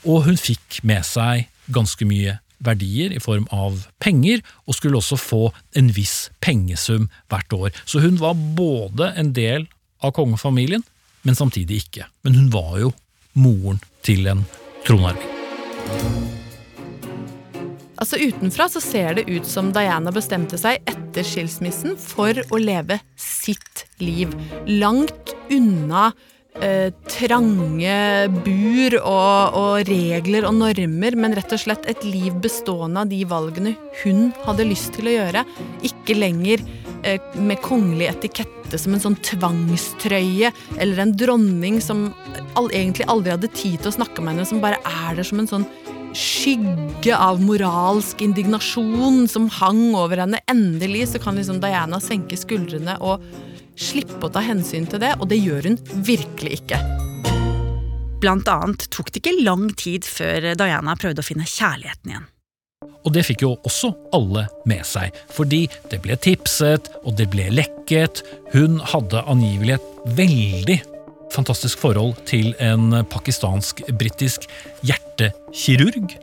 Og 0.08 0.28
hun 0.28 0.38
fikk 0.40 0.82
med 0.88 1.06
seg 1.08 1.48
ganske 1.74 2.06
mye 2.08 2.38
verdier 2.64 3.14
i 3.14 3.22
form 3.22 3.46
av 3.54 3.84
penger, 4.02 4.42
og 4.66 4.78
skulle 4.78 4.98
også 4.98 5.18
få 5.20 5.42
en 5.78 5.92
viss 5.94 6.32
pengesum 6.42 7.10
hvert 7.30 7.54
år. 7.54 7.74
Så 7.86 8.02
hun 8.02 8.18
var 8.22 8.38
både 8.58 9.12
en 9.20 9.34
del 9.36 9.68
av 10.02 10.16
kongefamilien, 10.18 10.86
men 11.28 11.36
samtidig 11.36 11.82
ikke. 11.84 12.08
Men 12.24 12.40
hun 12.40 12.48
var 12.54 12.78
jo 12.80 12.94
moren 13.36 13.82
til 14.08 14.30
en 14.32 14.46
tronarving. 14.88 15.34
Altså 17.98 18.20
Utenfra 18.22 18.68
så 18.70 18.80
ser 18.82 19.18
det 19.18 19.26
ut 19.28 19.48
som 19.50 19.72
Diana 19.74 20.14
bestemte 20.14 20.60
seg 20.62 20.84
etter 20.88 21.26
skilsmissen 21.26 21.98
for 22.00 22.38
å 22.54 22.60
leve 22.62 23.00
sitt 23.20 23.88
liv. 24.00 24.32
Langt 24.70 25.34
unna 25.52 26.12
eh, 26.66 26.90
trange 27.12 28.00
bur 28.44 28.98
og, 29.02 29.58
og, 29.58 29.76
regler 29.90 30.48
og 30.50 30.58
normer, 30.60 31.20
men 31.20 31.38
rett 31.38 31.54
og 31.56 31.64
slett 31.64 31.88
et 31.90 32.04
liv 32.08 32.36
bestående 32.44 33.06
av 33.06 33.12
de 33.14 33.24
valgene 33.30 33.76
hun 34.04 34.30
hadde 34.46 34.68
lyst 34.70 34.96
til 34.98 35.12
å 35.12 35.18
gjøre. 35.20 35.46
Ikke 35.88 36.18
lenger 36.18 36.66
Eh, 37.04 37.22
med 37.40 37.62
kongelig 37.62 38.10
etikette 38.10 38.80
som 38.80 38.96
en 38.96 39.02
sånn 39.02 39.18
tvangstrøye, 39.24 40.50
eller 40.82 41.02
en 41.04 41.14
dronning 41.16 41.78
som 41.84 42.08
egentlig 42.58 43.06
aldri 43.08 43.36
hadde 43.36 43.52
tid 43.54 43.78
til 43.80 43.92
å 43.92 43.98
snakke 44.00 44.24
med 44.24 44.34
henne, 44.34 44.48
som 44.50 44.64
bare 44.64 44.80
er 44.82 45.20
der 45.20 45.28
som 45.28 45.40
en 45.44 45.50
sånn 45.50 45.68
skygge 46.18 47.14
av 47.14 47.40
moralsk 47.44 48.24
indignasjon 48.26 49.28
som 49.30 49.46
hang 49.60 49.92
over 49.96 50.24
henne. 50.24 50.42
Endelig 50.50 51.12
så 51.14 51.22
kan 51.22 51.38
liksom 51.38 51.62
Diana 51.62 52.02
senke 52.02 52.40
skuldrene 52.40 52.98
og 52.98 53.22
slippe 53.78 54.26
å 54.26 54.32
ta 54.34 54.42
hensyn 54.44 54.88
til 54.90 55.02
det, 55.04 55.14
og 55.22 55.30
det 55.32 55.40
gjør 55.42 55.70
hun 55.70 55.78
virkelig 56.08 56.62
ikke. 56.62 56.80
Blant 58.22 58.50
annet 58.50 58.88
tok 58.94 59.12
det 59.14 59.22
ikke 59.22 59.44
lang 59.46 59.70
tid 59.78 60.08
før 60.08 60.54
Diana 60.58 60.98
prøvde 60.98 61.22
å 61.22 61.28
finne 61.28 61.46
kjærligheten 61.46 62.14
igjen. 62.14 62.28
Og 63.08 63.14
det 63.16 63.24
fikk 63.24 63.46
jo 63.46 63.54
også 63.66 63.94
alle 64.16 64.48
med 64.68 64.84
seg, 64.86 65.16
fordi 65.32 65.64
det 65.92 66.02
ble 66.04 66.18
tipset, 66.20 66.90
og 67.06 67.16
det 67.20 67.30
ble 67.32 67.48
lekket. 67.54 68.24
Hun 68.52 68.82
hadde 68.84 69.24
angivelig 69.30 69.78
et 69.78 69.88
veldig 70.18 70.80
fantastisk 71.34 71.80
forhold 71.80 72.18
til 72.28 72.54
en 72.64 73.04
pakistansk-britisk 73.12 74.50
hjertekirurg. 74.88 76.18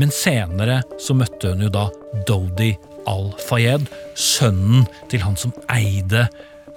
Men 0.00 0.14
senere 0.14 0.80
så 1.02 1.16
møtte 1.18 1.52
hun 1.52 1.66
jo 1.66 1.72
da 1.72 1.88
Dodi 2.28 2.72
al-Fayed, 3.10 3.88
sønnen 4.14 4.86
til 5.10 5.24
han 5.24 5.36
som 5.40 5.54
eide 5.72 6.28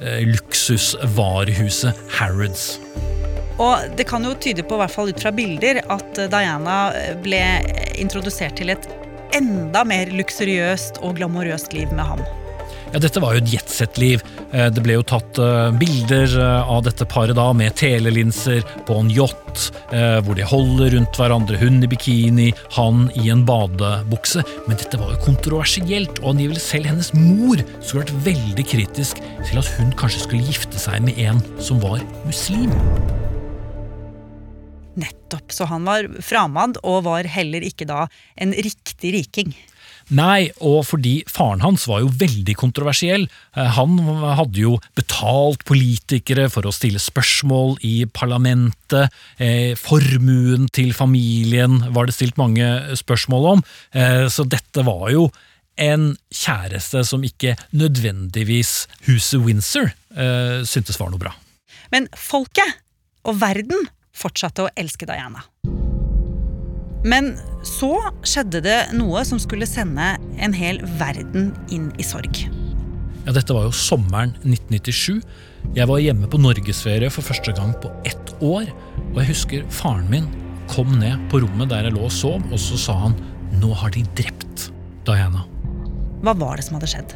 luksusvarehuset 0.03 1.95
Harrods. 2.17 2.79
Og 3.61 3.93
det 3.97 4.07
kan 4.09 4.25
jo 4.25 4.33
tyde 4.35 4.65
på, 4.65 4.75
i 4.75 4.81
hvert 4.81 4.95
fall 4.95 5.11
ut 5.13 5.21
fra 5.21 5.31
bilder, 5.35 5.83
at 5.93 6.21
Diana 6.33 6.77
ble 7.23 7.41
introdusert 8.01 8.57
til 8.59 8.73
et 8.73 8.87
enda 9.37 9.83
mer 9.87 10.11
luksuriøst 10.13 10.99
og 11.05 11.19
glamorøst 11.19 11.73
liv 11.77 11.91
med 11.93 12.05
ham. 12.05 12.23
Ja, 12.93 12.99
Dette 13.01 13.21
var 13.23 13.33
jo 13.33 13.41
et 13.41 13.49
jetset-liv. 13.49 14.21
Eh, 14.53 14.67
det 14.69 14.81
ble 14.85 14.99
jo 14.99 15.05
tatt 15.09 15.39
eh, 15.41 15.71
bilder 15.81 16.35
eh, 16.37 16.69
av 16.69 16.83
dette 16.85 17.07
paret 17.09 17.33
da 17.33 17.47
med 17.57 17.73
telelinser 17.79 18.61
på 18.85 18.99
en 19.01 19.09
yacht, 19.09 19.39
hvor 19.93 20.33
de 20.33 20.45
holder 20.49 20.95
rundt 20.95 21.17
hverandre, 21.19 21.59
hun 21.61 21.75
i 21.85 21.89
bikini, 21.89 22.47
han 22.73 23.03
i 23.21 23.27
en 23.29 23.43
badebukse. 23.45 24.41
Men 24.65 24.79
dette 24.81 24.97
var 24.97 25.11
jo 25.13 25.19
kontroversielt, 25.21 26.21
og 26.23 26.31
angivelig 26.31 26.63
selv 26.65 26.89
hennes 26.89 27.11
mor 27.13 27.61
skulle 27.81 28.01
vært 28.01 28.15
veldig 28.29 28.65
kritisk 28.71 29.21
til 29.21 29.61
at 29.61 29.69
hun 29.77 29.93
kanskje 29.99 30.23
skulle 30.25 30.47
gifte 30.49 30.81
seg 30.81 31.05
med 31.05 31.21
en 31.21 31.41
som 31.61 31.81
var 31.83 32.01
muslim. 32.25 32.73
Nettopp, 34.97 35.53
så 35.53 35.69
han 35.69 35.85
var 35.89 36.09
framand 36.25 36.81
og 36.81 37.05
var 37.05 37.29
heller 37.29 37.65
ikke 37.65 37.89
da 37.89 38.07
en 38.41 38.57
riktig 38.57 39.13
riking. 39.19 39.53
Nei, 40.11 40.49
og 40.59 40.81
fordi 40.87 41.13
faren 41.31 41.63
hans 41.63 41.85
var 41.87 42.01
jo 42.03 42.11
veldig 42.19 42.55
kontroversiell. 42.59 43.23
Eh, 43.55 43.69
han 43.77 43.95
hadde 44.37 44.59
jo 44.59 44.75
betalt 44.97 45.63
politikere 45.69 46.49
for 46.51 46.67
å 46.67 46.73
stille 46.75 47.01
spørsmål 47.01 47.77
i 47.87 47.95
parlamentet. 48.11 49.13
Eh, 49.37 49.73
formuen 49.79 50.67
til 50.75 50.91
familien 50.97 51.79
var 51.95 52.09
det 52.09 52.17
stilt 52.17 52.39
mange 52.41 52.67
spørsmål 52.99 53.49
om. 53.55 53.63
Eh, 53.95 54.27
så 54.27 54.45
dette 54.47 54.83
var 54.85 55.07
jo 55.13 55.29
en 55.79 56.11
kjæreste 56.29 57.01
som 57.07 57.23
ikke 57.25 57.55
nødvendigvis 57.73 58.83
huset 59.07 59.41
Windsor 59.41 59.89
syntes 60.69 60.99
var 61.01 61.09
noe 61.09 61.17
bra. 61.17 61.31
Men 61.89 62.05
folket 62.13 62.77
og 63.25 63.39
verden 63.41 63.87
fortsatte 64.13 64.67
å 64.67 64.73
elske 64.77 65.07
Diana. 65.09 65.41
Men 67.03 67.33
så 67.67 67.95
skjedde 68.27 68.61
det 68.63 68.77
noe 68.95 69.23
som 69.27 69.39
skulle 69.41 69.67
sende 69.67 70.13
en 70.39 70.55
hel 70.55 70.79
verden 70.99 71.51
inn 71.73 71.89
i 71.99 72.05
sorg. 72.07 72.45
Ja, 73.23 73.31
Dette 73.35 73.55
var 73.55 73.67
jo 73.67 73.75
sommeren 73.75 74.33
1997. 74.43 75.21
Jeg 75.77 75.87
var 75.87 76.01
hjemme 76.03 76.27
på 76.31 76.39
norgesferie 76.43 77.11
for 77.11 77.23
første 77.23 77.53
gang 77.55 77.71
på 77.83 77.91
ett 78.07 78.33
år. 78.43 78.67
Og 79.13 79.21
jeg 79.21 79.31
husker 79.31 79.67
faren 79.71 80.09
min 80.11 80.27
kom 80.71 80.95
ned 80.99 81.19
på 81.31 81.41
rommet 81.43 81.71
der 81.71 81.87
jeg 81.87 81.95
lå 81.95 82.07
og 82.07 82.13
sov, 82.13 82.43
og 82.51 82.59
så 82.59 82.79
sa 82.79 82.95
han 83.05 83.15
nå 83.61 83.71
har 83.77 83.93
de 83.93 84.03
drept 84.17 84.69
Diana. 85.07 85.43
Hva 86.23 86.33
var 86.39 86.57
det 86.57 86.65
som 86.67 86.79
hadde 86.79 86.89
skjedd? 86.91 87.15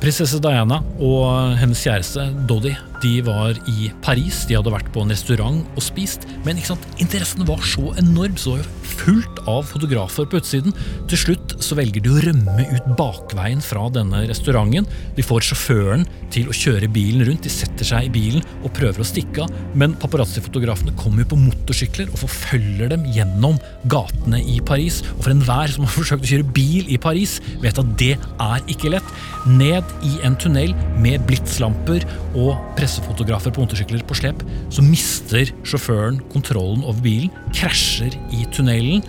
Prinsesse 0.00 0.38
Diana 0.42 0.82
og 1.02 1.56
hennes 1.58 1.80
kjæreste 1.82 2.28
Doddy 2.48 2.74
de 3.06 3.20
var 3.26 3.58
i 3.70 3.90
Paris, 4.02 4.42
de 4.48 4.56
hadde 4.58 4.72
vært 4.72 4.90
på 4.94 5.04
en 5.04 5.12
restaurant 5.12 5.62
og 5.76 5.84
spist. 5.84 6.26
Men 6.46 6.58
ikke 6.58 6.72
sant, 6.74 6.86
interessen 7.02 7.46
var 7.46 7.62
så 7.66 7.92
enorm, 8.00 8.34
så 8.40 8.58
fullt 8.96 9.42
av 9.50 9.66
fotografer 9.68 10.26
på 10.26 10.40
utsiden. 10.40 10.74
Til 11.10 11.20
slutt 11.20 11.54
så 11.62 11.76
velger 11.78 12.02
de 12.02 12.12
å 12.12 12.22
rømme 12.24 12.66
ut 12.72 12.88
bakveien 12.98 13.62
fra 13.64 13.86
denne 13.92 14.24
restauranten. 14.30 14.88
De 15.16 15.24
får 15.24 15.50
sjåføren 15.50 16.06
til 16.34 16.48
å 16.50 16.56
kjøre 16.56 16.90
bilen 16.92 17.26
rundt, 17.28 17.44
de 17.46 17.52
setter 17.52 17.86
seg 17.86 18.08
i 18.08 18.12
bilen 18.12 18.44
og 18.62 18.72
prøver 18.76 19.02
å 19.02 19.06
stikke 19.06 19.44
av. 19.44 19.54
Men 19.78 19.94
paparazzi-fotografene 20.02 20.96
kommer 20.98 21.28
på 21.28 21.38
motorsykler 21.38 22.10
og 22.10 22.22
forfølger 22.24 22.90
dem 22.94 23.06
gjennom 23.14 23.60
gatene 23.92 24.40
i 24.42 24.58
Paris. 24.66 25.02
Og 25.14 25.26
for 25.26 25.34
enhver 25.34 25.72
som 25.72 25.86
har 25.86 25.94
forsøkt 25.94 26.26
å 26.26 26.32
kjøre 26.32 26.50
bil 26.56 26.90
i 26.90 27.00
Paris, 27.00 27.38
vet 27.62 27.78
at 27.82 27.94
det 28.00 28.14
er 28.16 28.66
ikke 28.72 28.94
lett. 28.96 29.14
Ned 29.46 29.96
i 30.06 30.16
en 30.26 30.38
tunnel 30.40 30.74
med 31.02 31.22
blitslamper 31.28 32.06
og 32.36 32.56
pressefotografer 32.96 33.52
på 33.52 33.60
motorsykler 33.64 34.04
på 34.06 34.16
slep, 34.16 34.42
så 34.70 34.82
mister 34.84 35.50
sjåføren 35.66 36.20
kontrollen 36.32 36.84
over 36.84 37.00
bilen, 37.04 37.30
krasjer 37.54 38.16
i 38.32 38.46
tunnelen. 38.52 39.04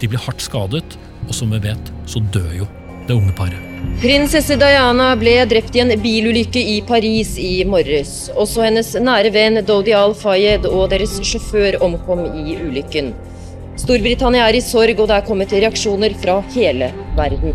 De 0.00 0.08
blir 0.08 0.20
hardt 0.22 0.42
skadet, 0.42 0.98
og 1.26 1.34
som 1.34 1.50
vi 1.52 1.60
vet, 1.62 1.92
så 2.06 2.20
dør 2.34 2.52
jo 2.62 2.68
det 3.08 3.16
unge 3.16 3.32
paret. 3.36 3.64
Prinsesse 4.02 4.56
Diana 4.58 5.12
ble 5.18 5.36
drept 5.48 5.76
i 5.76 5.82
en 5.84 5.94
bilulykke 6.02 6.60
i 6.60 6.80
Paris 6.86 7.36
i 7.38 7.62
morges. 7.64 8.28
Også 8.34 8.64
hennes 8.66 8.90
nære 8.98 9.30
venn 9.34 9.62
Dodi 9.66 9.94
Al-Fayed 9.96 10.66
og 10.68 10.90
deres 10.92 11.18
sjåfør 11.22 11.78
omkom 11.84 12.26
i 12.34 12.58
ulykken. 12.58 13.14
Storbritannia 13.78 14.48
er 14.50 14.58
i 14.58 14.64
sorg, 14.64 14.98
og 14.98 15.06
det 15.06 15.20
er 15.20 15.26
kommet 15.26 15.54
reaksjoner 15.54 16.16
fra 16.18 16.40
hele 16.56 16.90
verden. 17.16 17.54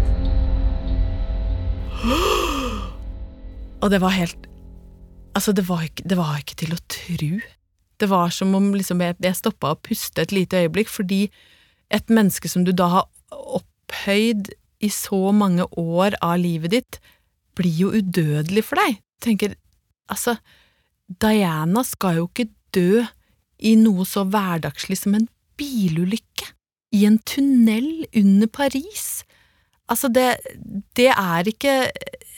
Og 3.83 3.91
det 3.91 3.99
var 3.99 4.15
helt 4.15 4.52
Altså, 5.33 5.53
det 5.55 5.65
var 5.67 5.85
ikke, 5.87 6.05
det 6.09 6.17
var 6.17 6.37
ikke 6.39 6.57
til 6.61 6.73
å 6.75 6.81
tru. 6.91 7.41
Det 8.01 8.09
var 8.09 8.33
som 8.33 8.53
om 8.57 8.71
liksom 8.75 9.01
jeg, 9.01 9.17
jeg 9.23 9.39
stoppa 9.39 9.73
å 9.73 9.79
puste 9.81 10.21
et 10.21 10.33
lite 10.35 10.61
øyeblikk, 10.65 10.91
fordi 10.91 11.25
et 11.93 12.09
menneske 12.13 12.49
som 12.49 12.65
du 12.65 12.73
da 12.75 12.89
har 12.97 13.07
opphøyd 13.31 14.51
i 14.83 14.89
så 14.93 15.31
mange 15.35 15.65
år 15.79 16.17
av 16.21 16.37
livet 16.41 16.73
ditt, 16.75 16.99
blir 17.57 17.73
jo 17.85 17.91
udødelig 17.93 18.65
for 18.65 18.81
deg. 18.81 18.99
Tenker, 19.23 19.55
altså, 20.11 20.35
Diana 21.07 21.83
skal 21.87 22.19
jo 22.19 22.27
ikke 22.29 22.49
dø 22.75 23.03
i 23.63 23.75
noe 23.79 24.05
så 24.09 24.25
hverdagslig 24.27 24.99
som 24.99 25.15
en 25.17 25.29
bilulykke. 25.59 26.49
I 26.93 27.05
en 27.07 27.17
tunnel 27.25 28.05
under 28.13 28.49
Paris. 28.53 29.23
Altså, 29.89 30.09
det, 30.13 30.35
det 30.97 31.09
er 31.13 31.49
ikke 31.49 31.77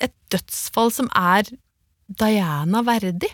et 0.03 0.13
dødsfall 0.31 0.93
som 0.93 1.09
er 1.15 1.49
Diana 2.07 2.83
verdig. 2.85 3.31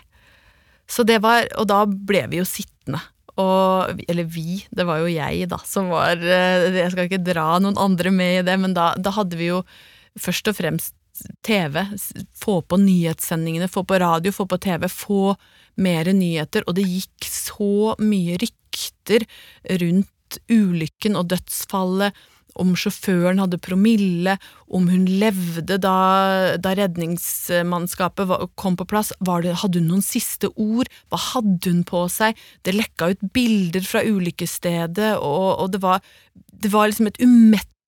Så 0.88 1.04
det 1.08 1.20
var, 1.24 1.46
og 1.60 1.68
da 1.70 1.84
ble 1.86 2.26
vi 2.32 2.40
jo 2.40 2.46
sittende. 2.48 3.00
Og, 3.40 4.02
eller 4.12 4.26
vi, 4.28 4.60
det 4.74 4.84
var 4.84 5.00
jo 5.00 5.08
jeg, 5.08 5.46
da, 5.48 5.56
som 5.64 5.86
var 5.88 6.20
Jeg 6.20 6.90
skal 6.92 7.06
ikke 7.06 7.22
dra 7.24 7.56
noen 7.64 7.78
andre 7.80 8.10
med 8.12 8.42
i 8.42 8.44
det, 8.44 8.58
men 8.60 8.74
da, 8.76 8.90
da 9.00 9.14
hadde 9.16 9.38
vi 9.40 9.48
jo 9.48 9.62
først 10.20 10.50
og 10.52 10.58
fremst 10.58 10.96
TV. 11.46 11.80
Få 12.36 12.60
på 12.60 12.78
nyhetssendingene, 12.80 13.70
få 13.72 13.86
på 13.88 14.00
radio, 14.02 14.34
få 14.34 14.46
på 14.50 14.60
TV, 14.60 14.88
få 14.92 15.34
mer 15.80 16.12
nyheter. 16.12 16.66
Og 16.66 16.76
det 16.76 16.88
gikk 16.88 17.28
så 17.28 17.94
mye 18.02 18.36
rykter 18.42 19.24
rundt 19.82 20.40
ulykken 20.52 21.16
og 21.16 21.28
dødsfallet 21.32 22.16
om 22.60 22.74
sjåføren 22.76 23.40
hadde 23.42 23.60
promille, 23.62 24.36
om 24.72 24.88
hun 24.92 25.06
levde 25.08 25.78
da, 25.80 25.96
da 26.60 26.74
redningsmannskapet 26.78 28.32
kom 28.60 28.76
på 28.78 28.88
plass, 28.88 29.12
det, 29.20 29.56
hadde 29.62 29.82
hun 29.82 29.90
noen 29.94 30.04
siste 30.04 30.50
ord, 30.56 30.90
hva 31.12 31.20
hadde 31.32 31.72
hun 31.72 31.82
på 31.88 32.06
seg, 32.12 32.38
det 32.66 32.76
lekka 32.76 33.12
ut 33.12 33.26
bilder 33.34 33.84
fra 33.86 34.04
ulykkesstedet, 34.04 35.14
og, 35.18 35.48
og 35.64 35.72
det, 35.74 35.82
var, 35.84 36.02
det 36.34 36.72
var 36.72 36.90
liksom 36.90 37.10
et 37.10 37.20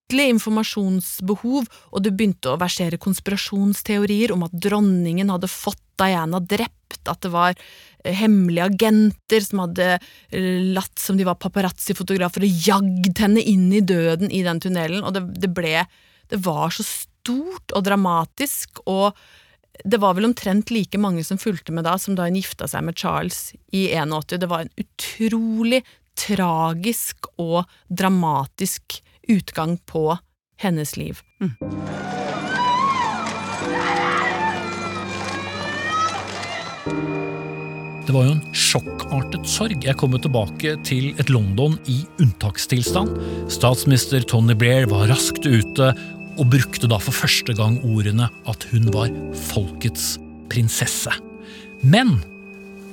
umettelig 0.05 0.35
informasjonsbehov, 0.35 1.67
og 1.93 2.03
det 2.03 2.13
begynte 2.13 2.53
å 2.53 2.61
versere 2.61 2.99
konspirasjonsteorier 2.99 4.33
om 4.33 4.45
at 4.45 4.53
dronningen 4.53 5.31
hadde 5.31 5.49
fått 5.49 5.81
Diana 5.97 6.41
drept, 6.41 7.09
at 7.09 7.21
det 7.23 7.31
var 7.31 7.55
hemmelige 8.05 8.67
agenter 8.67 9.41
som 9.41 9.61
hadde 9.65 9.99
eh, 10.31 10.61
latt 10.75 10.99
som 10.99 11.17
de 11.17 11.25
var 11.25 11.39
paparazzi-fotografer 11.39 12.45
og 12.45 12.67
jagd 12.67 13.19
henne 13.19 13.41
inn 13.41 13.73
i 13.73 13.81
døden 13.81 14.31
i 14.31 14.43
den 14.43 14.61
tunnelen, 14.61 15.05
og 15.05 15.15
det, 15.15 15.25
det 15.41 15.53
ble 15.55 15.87
Det 16.29 16.41
var 16.41 16.71
så 16.71 16.83
stort 16.83 17.73
og 17.75 17.85
dramatisk, 17.85 18.81
og 18.87 19.15
det 19.85 20.01
var 20.01 20.15
vel 20.15 20.25
omtrent 20.25 20.71
like 20.71 20.99
mange 20.99 21.25
som 21.25 21.39
fulgte 21.39 21.73
med 21.73 21.85
da, 21.85 21.99
som 21.99 22.15
da 22.15 22.25
hun 22.25 22.39
gifta 22.39 22.67
seg 22.67 22.85
med 22.85 22.97
Charles 22.97 23.55
i 23.73 23.91
81. 23.93 24.39
Det 24.41 24.49
var 24.49 24.65
en 24.65 24.73
utrolig 24.81 25.83
tragisk 26.17 27.27
og 27.37 27.65
dramatisk 27.91 29.03
utgang 29.29 29.79
på 29.87 30.17
hennes 30.61 30.97
liv. 30.97 31.21
Mm. 31.41 31.55
Det 38.05 38.13
var 38.13 38.27
jo 38.27 38.35
en 38.35 38.43
sjokkartet 38.53 39.47
sorg. 39.49 39.79
Jeg 39.87 39.97
kom 39.97 40.13
tilbake 40.21 40.75
til 40.85 41.15
et 41.17 41.31
London 41.33 41.79
i 41.89 42.03
unntakstilstand. 42.21 43.15
Statsminister 43.53 44.27
Tony 44.29 44.53
Blair 44.61 44.85
var 44.91 45.09
raskt 45.09 45.49
ute 45.49 45.89
og 46.35 46.51
brukte 46.53 46.91
da 46.91 46.99
for 47.01 47.17
første 47.17 47.55
gang 47.57 47.79
ordene 47.87 48.29
at 48.51 48.67
hun 48.73 48.91
var 48.93 49.09
folkets 49.49 50.19
prinsesse. 50.53 51.13
Men 51.81 52.19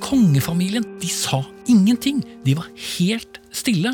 kongefamilien 0.01 0.85
de 1.01 1.11
sa 1.11 1.41
ingenting. 1.67 2.23
De 2.45 2.55
var 2.55 2.71
helt 2.95 3.41
stille. 3.51 3.91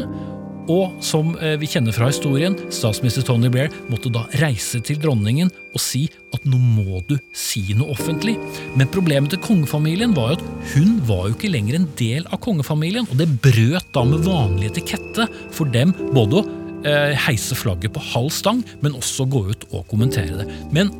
Og 0.68 0.98
som 1.04 1.32
eh, 1.40 1.56
vi 1.60 1.70
kjenner 1.72 1.96
fra 1.96 2.10
historien, 2.12 2.56
statsminister 2.74 3.24
Tony 3.28 3.50
Blair 3.52 3.72
måtte 3.92 4.12
da 4.14 4.26
reise 4.42 4.82
til 4.84 5.00
dronningen 5.02 5.52
og 5.72 5.82
si 5.82 6.06
at 6.36 6.44
nå 6.50 6.60
må 6.60 7.02
du 7.08 7.16
si 7.36 7.64
noe 7.78 7.96
offentlig. 7.96 8.36
Men 8.80 8.92
problemet 8.92 9.32
til 9.34 9.42
kongefamilien 9.46 10.16
var 10.18 10.34
jo 10.34 10.40
at 10.40 10.46
hun 10.74 11.00
var 11.08 11.28
jo 11.30 11.38
ikke 11.38 11.54
lenger 11.54 11.80
en 11.80 11.90
del 12.00 12.28
av 12.28 12.42
kongefamilien, 12.44 13.08
og 13.08 13.20
det 13.20 13.30
brøt 13.44 13.92
da 13.96 14.04
med 14.08 14.28
vanlig 14.28 14.72
etikette 14.74 15.28
for 15.56 15.72
dem 15.72 15.96
både 16.12 16.42
å 16.42 16.46
eh, 16.84 17.16
heise 17.28 17.58
flagget 17.58 17.96
på 17.96 18.04
halv 18.14 18.34
stang, 18.36 18.64
men 18.84 18.98
også 18.98 19.28
gå 19.32 19.48
ut 19.54 19.68
og 19.72 19.88
kommentere 19.92 20.44
det. 20.44 20.64
Men 20.76 20.92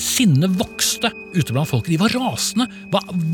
Sinnet 0.00 0.56
vokste 0.58 1.10
ute 1.34 1.52
blant 1.52 1.68
folket. 1.68 1.92
De 1.94 2.00
var 2.00 2.14
rasende. 2.14 2.66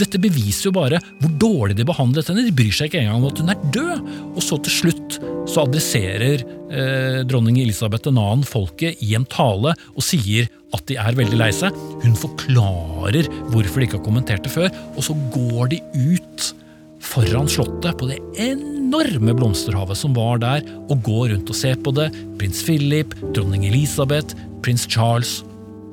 Dette 0.00 0.20
beviser 0.20 0.68
jo 0.68 0.74
bare 0.76 1.00
hvor 1.20 1.32
dårlig 1.40 1.76
de 1.78 1.86
behandlet 1.88 2.30
henne. 2.30 2.44
De 2.46 2.54
bryr 2.54 2.74
seg 2.74 2.90
ikke 2.90 3.02
engang 3.02 3.20
om 3.22 3.28
at 3.30 3.42
hun 3.42 3.52
er 3.52 3.66
død. 3.76 4.06
Og 4.34 4.40
så 4.44 4.58
til 4.64 4.76
slutt 4.76 5.18
så 5.50 5.64
adresserer 5.64 6.44
eh, 6.44 7.20
dronning 7.28 7.60
Elisabeth 7.62 8.08
2. 8.08 8.14
folket 8.48 9.00
i 9.04 9.14
en 9.18 9.26
tale 9.30 9.74
og 9.94 10.04
sier 10.04 10.50
at 10.76 10.86
de 10.86 10.96
er 11.00 11.18
veldig 11.18 11.40
lei 11.40 11.50
seg. 11.54 11.76
Hun 12.04 12.16
forklarer 12.18 13.28
hvorfor 13.50 13.80
de 13.80 13.88
ikke 13.88 13.98
har 13.98 14.06
kommentert 14.06 14.46
det 14.46 14.54
før, 14.54 14.70
og 14.94 15.04
så 15.04 15.16
går 15.34 15.74
de 15.74 15.80
ut 15.96 16.50
foran 17.10 17.48
slottet 17.50 17.96
på 17.98 18.10
det 18.10 18.20
enorme 18.38 19.34
blomsterhavet 19.34 19.98
som 19.98 20.14
var 20.14 20.38
der, 20.42 20.64
og 20.90 21.02
går 21.06 21.32
rundt 21.34 21.50
og 21.50 21.56
ser 21.58 21.80
på 21.80 21.94
det. 21.96 22.10
Prins 22.38 22.62
Philip, 22.66 23.16
dronning 23.34 23.66
Elisabeth, 23.66 24.36
prins 24.62 24.86
Charles 24.90 25.40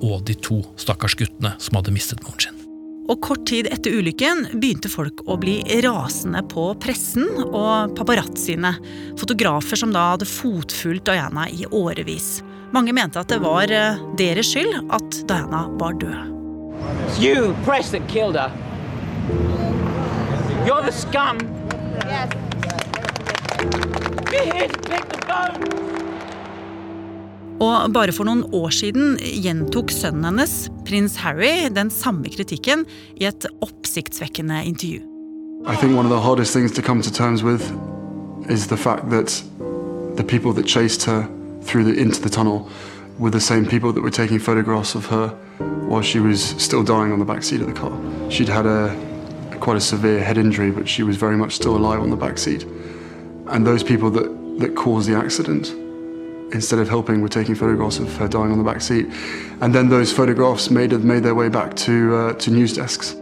og 0.01 0.23
de 0.27 0.35
to 0.37 0.61
stakkars 0.79 1.17
guttene 1.17 1.55
som 1.61 1.79
hadde 1.79 1.93
mistet 1.95 2.23
moren 2.25 2.41
sin. 2.47 2.63
Og 3.07 3.21
Kort 3.23 3.45
tid 3.47 3.69
etter 3.71 3.93
ulykken 3.95 4.43
begynte 4.59 4.91
folk 4.91 5.21
å 5.31 5.37
bli 5.39 5.61
rasende 5.85 6.41
på 6.51 6.65
pressen 6.83 7.27
og 7.45 7.95
paparazziene, 7.95 8.73
fotografer 9.19 9.79
som 9.79 9.93
da 9.95 10.09
hadde 10.13 10.27
fotfulgt 10.27 11.07
Diana 11.07 11.47
i 11.47 11.63
årevis. 11.71 12.41
Mange 12.75 12.91
mente 12.91 13.21
at 13.21 13.31
det 13.31 13.39
var 13.39 13.71
eh, 13.71 14.01
deres 14.19 14.51
skyld 14.51 14.91
at 14.91 15.21
Diana 15.29 15.63
var 15.79 15.95
død. 16.01 16.33
You, 17.17 17.55
press 17.63 17.91
that 17.91 18.07
killed 18.11 18.35
her. 18.35 18.51
You're 20.67 20.83
the 20.83 20.91
scum. 20.91 21.39
Yes. 22.05 22.29
Be 24.29 24.37
here 24.37 24.67
to 24.67 24.79
pick 24.89 25.07
the 25.09 25.25
bone. 25.25 25.86
Og 27.57 27.89
bare 27.93 28.13
for 28.13 28.27
noen 28.27 28.43
år 28.53 28.69
siden 28.69 29.15
gjentok 29.17 29.89
sønnen 29.89 30.27
hennes, 30.29 30.51
prins 30.85 31.15
Harry, 31.23 31.65
den 31.73 31.89
samme 31.89 32.29
kritikken 32.29 32.85
i 33.17 33.25
et 33.25 33.47
oppsiktsvekkende 33.65 34.61
intervju. 34.69 35.01
I 35.65 35.75
think 35.75 35.97
one 35.97 36.05
of 36.05 36.11
the 36.11 36.21
hardest 36.21 36.53
things 36.53 36.71
to 36.73 36.81
come 36.81 37.01
to 37.01 37.11
terms 37.11 37.41
with 37.43 37.73
is 38.47 38.67
the 38.67 38.77
fact 38.77 39.09
that 39.09 39.43
the 40.15 40.23
people 40.23 40.53
that 40.53 40.67
chased 40.67 41.03
her 41.03 41.27
through 41.63 41.83
the, 41.83 41.99
into 41.99 42.21
the 42.21 42.29
tunnel 42.29 42.69
were 43.17 43.31
the 43.31 43.41
same 43.41 43.65
people 43.65 43.91
that 43.91 44.01
were 44.01 44.11
taking 44.11 44.39
photographs 44.39 44.93
of 44.93 45.07
her 45.07 45.29
while 45.89 46.03
she 46.03 46.19
was 46.19 46.39
still 46.61 46.83
dying 46.83 47.11
on 47.11 47.17
the 47.17 47.25
back 47.25 47.41
seat 47.41 47.61
of 47.61 47.67
the 47.67 47.73
car. 47.73 47.91
She'd 48.29 48.49
had 48.49 48.67
a 48.67 48.95
quite 49.59 49.77
a 49.77 49.81
severe 49.81 50.23
head 50.23 50.37
injury, 50.37 50.69
but 50.69 50.87
she 50.87 51.01
was 51.01 51.17
very 51.17 51.35
much 51.35 51.53
still 51.53 51.75
alive 51.75 51.99
on 52.01 52.11
the 52.11 52.15
back 52.15 52.37
seat. 52.37 52.63
And 53.47 53.65
those 53.65 53.83
people 53.83 54.11
that, 54.11 54.59
that 54.59 54.75
caused 54.75 55.09
the 55.09 55.15
accident 55.15 55.73
instead 56.53 56.79
of 56.79 56.89
helping, 56.89 57.21
were 57.21 57.29
taking 57.29 57.55
photographs 57.55 57.99
of 57.99 58.15
her 58.17 58.27
dying 58.27 58.51
on 58.51 58.57
the 58.57 58.63
back 58.63 58.81
seat. 58.81 59.07
And 59.61 59.73
then 59.73 59.89
those 59.89 60.11
photographs 60.13 60.69
made, 60.69 60.91
made 61.03 61.23
their 61.23 61.35
way 61.35 61.49
back 61.49 61.75
to, 61.85 62.15
uh, 62.15 62.33
to 62.33 62.51
news 62.51 62.73
desks. 62.73 63.15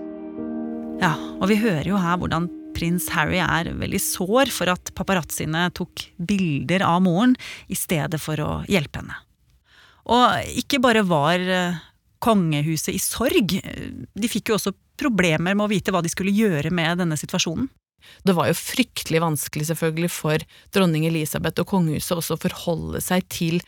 Ja, 1.02 1.16
og 1.42 1.50
vi 1.52 1.58
hører 1.60 1.88
jo 1.90 2.00
her 2.00 2.18
hvordan 2.22 2.48
prins 2.76 3.08
Harry 3.16 3.40
er 3.40 3.72
veldig 3.76 4.00
sår 4.02 4.52
for 4.52 4.72
at 4.72 4.92
paparazziene 4.96 5.68
tok 5.76 6.08
bilder 6.18 6.84
av 6.88 7.02
moren 7.06 7.36
i 7.72 7.78
stedet 7.78 8.20
for 8.22 8.40
å 8.44 8.52
hjelpe 8.72 9.02
henne. 9.02 9.18
Og 10.12 10.58
ikke 10.62 10.80
bare 10.84 11.02
var 11.08 11.42
eh, 11.42 11.78
kongehuset 12.24 12.94
i 12.94 13.02
sorg, 13.02 13.56
de 13.58 14.32
fikk 14.32 14.52
jo 14.52 14.60
også 14.60 14.76
problemer 15.00 15.56
med 15.56 15.66
å 15.66 15.72
vite 15.72 15.92
hva 15.92 16.04
de 16.04 16.12
skulle 16.12 16.36
gjøre 16.36 16.72
med 16.74 17.02
denne 17.02 17.18
situasjonen. 17.20 17.68
Det 18.28 18.36
var 18.38 18.52
jo 18.52 18.60
fryktelig 18.60 19.24
vanskelig 19.24 19.70
selvfølgelig 19.72 20.12
for 20.14 20.46
dronning 20.76 21.08
Elisabeth 21.10 21.64
og 21.64 21.72
kongehuset 21.74 22.18
også 22.18 22.38
å 22.38 22.44
forholde 22.46 23.04
seg 23.04 23.28
til 23.34 23.60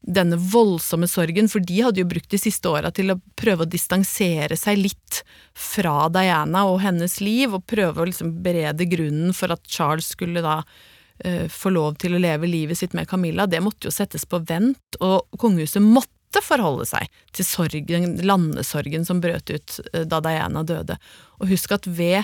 denne 0.00 0.38
voldsomme 0.38 1.08
sorgen, 1.10 1.48
for 1.50 1.64
de 1.64 1.80
hadde 1.82 2.02
jo 2.02 2.08
brukt 2.08 2.30
de 2.30 2.38
siste 2.40 2.70
åra 2.70 2.90
til 2.94 3.12
å 3.12 3.18
prøve 3.38 3.64
å 3.64 3.70
distansere 3.70 4.56
seg 4.56 4.78
litt 4.78 5.22
fra 5.58 6.06
Diana 6.14 6.64
og 6.70 6.80
hennes 6.84 7.18
liv, 7.20 7.54
og 7.54 7.66
prøve 7.68 8.02
å 8.02 8.06
liksom 8.08 8.36
berede 8.44 8.86
grunnen 8.88 9.34
for 9.36 9.52
at 9.54 9.66
Charles 9.66 10.12
skulle 10.14 10.44
da 10.44 10.60
uh, 10.62 11.46
få 11.50 11.74
lov 11.74 11.98
til 12.02 12.14
å 12.14 12.22
leve 12.22 12.50
livet 12.50 12.78
sitt 12.78 12.94
med 12.96 13.10
Camilla. 13.10 13.48
Det 13.50 13.62
måtte 13.64 13.90
jo 13.90 13.94
settes 13.94 14.26
på 14.28 14.40
vent, 14.48 15.00
og 15.02 15.26
kongehuset 15.40 15.82
måtte 15.82 16.44
forholde 16.44 16.86
seg 16.86 17.08
til 17.34 17.48
sorgen, 17.48 18.18
landesorgen 18.22 19.06
som 19.08 19.22
brøt 19.24 19.50
ut 19.50 19.80
uh, 19.92 20.04
da 20.06 20.22
Diana 20.24 20.62
døde. 20.62 20.98
Og 21.42 21.50
husk 21.50 21.74
at 21.74 21.90
ved 21.90 22.22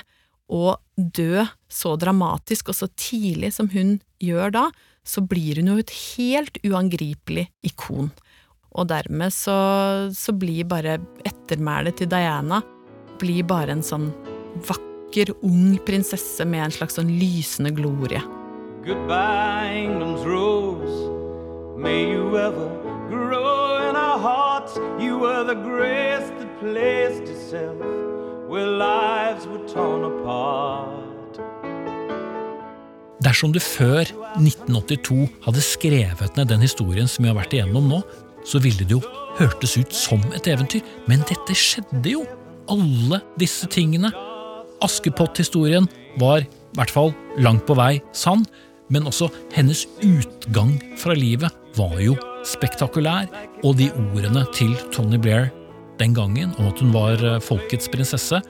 å 0.50 0.76
dø 0.96 1.44
så 1.72 1.94
dramatisk 2.00 2.70
og 2.70 2.78
så 2.78 2.88
tidlig 3.00 3.54
som 3.56 3.70
hun 3.72 3.98
gjør 4.22 4.54
da, 4.54 4.64
så 5.04 5.24
blir 5.24 5.60
hun 5.60 5.72
jo 5.72 5.80
et 5.82 5.92
helt 6.16 6.60
uangripelig 6.64 7.48
ikon. 7.66 8.10
Og 8.74 8.88
dermed 8.90 9.32
så, 9.34 9.56
så 10.14 10.34
blir 10.34 10.66
bare 10.68 10.98
ettermælet 11.26 12.00
til 12.00 12.10
Diana 12.10 12.62
blir 13.20 13.44
bare 13.46 13.76
en 13.76 13.84
sånn 13.84 14.08
vakker, 14.68 15.30
ung 15.46 15.76
prinsesse 15.86 16.44
med 16.48 16.66
en 16.66 16.74
slags 16.74 16.98
sånn 16.98 17.12
lysende 17.20 17.70
glorie. 17.74 18.22
Goodbye, 18.84 19.70
England's 19.84 20.26
rose. 20.26 21.10
May 21.78 22.10
you 22.10 22.36
ever 22.38 22.68
grow 23.08 23.88
in 23.88 23.96
our 23.96 24.18
hearts. 24.18 24.76
You 24.98 25.18
were 25.18 25.44
the 25.44 25.54
grace 25.54 26.28
that 26.38 26.58
placed 26.60 27.28
itself 27.28 28.03
where 28.54 28.70
lives 28.70 29.46
were 29.50 29.66
torn 29.66 30.04
apart. 30.06 31.38
Dersom 33.24 33.54
du 33.54 33.58
før 33.58 34.04
1982 34.38 35.24
hadde 35.46 35.64
skrevet 35.64 36.36
ned 36.38 36.52
den 36.52 36.62
historien 36.62 37.08
som 37.10 37.24
vi 37.24 37.32
har 37.32 37.38
vært 37.38 37.56
igjennom 37.56 37.88
nå, 37.90 37.98
så 38.46 38.60
ville 38.62 38.84
det 38.84 38.94
jo 38.94 39.00
hørtes 39.40 39.74
ut 39.80 39.96
som 39.96 40.22
et 40.36 40.46
eventyr, 40.52 40.84
men 41.10 41.24
dette 41.26 41.56
skjedde 41.58 42.14
jo! 42.14 42.22
Alle 42.70 43.18
disse 43.36 43.66
tingene. 43.68 44.08
Askepott-historien 44.84 45.88
var 46.20 46.44
i 46.44 46.46
hvert 46.78 46.92
fall 46.94 47.10
langt 47.42 47.66
på 47.68 47.76
vei 47.76 47.98
sann, 48.16 48.46
men 48.92 49.08
også 49.10 49.28
hennes 49.56 49.82
utgang 50.04 50.76
fra 51.00 51.16
livet 51.18 51.52
var 51.76 51.98
jo 52.00 52.14
spektakulær, 52.46 53.28
og 53.64 53.76
de 53.80 53.90
ordene 54.12 54.46
til 54.56 54.72
Tony 54.94 55.18
Blair 55.20 55.50
den 56.00 56.14
gangen 56.16 56.54
om 56.58 56.70
at 56.70 56.80
hun 56.82 56.92
var 56.94 57.20
eh, 57.22 57.40
folkets 57.42 57.90
prinsesse, 57.92 58.40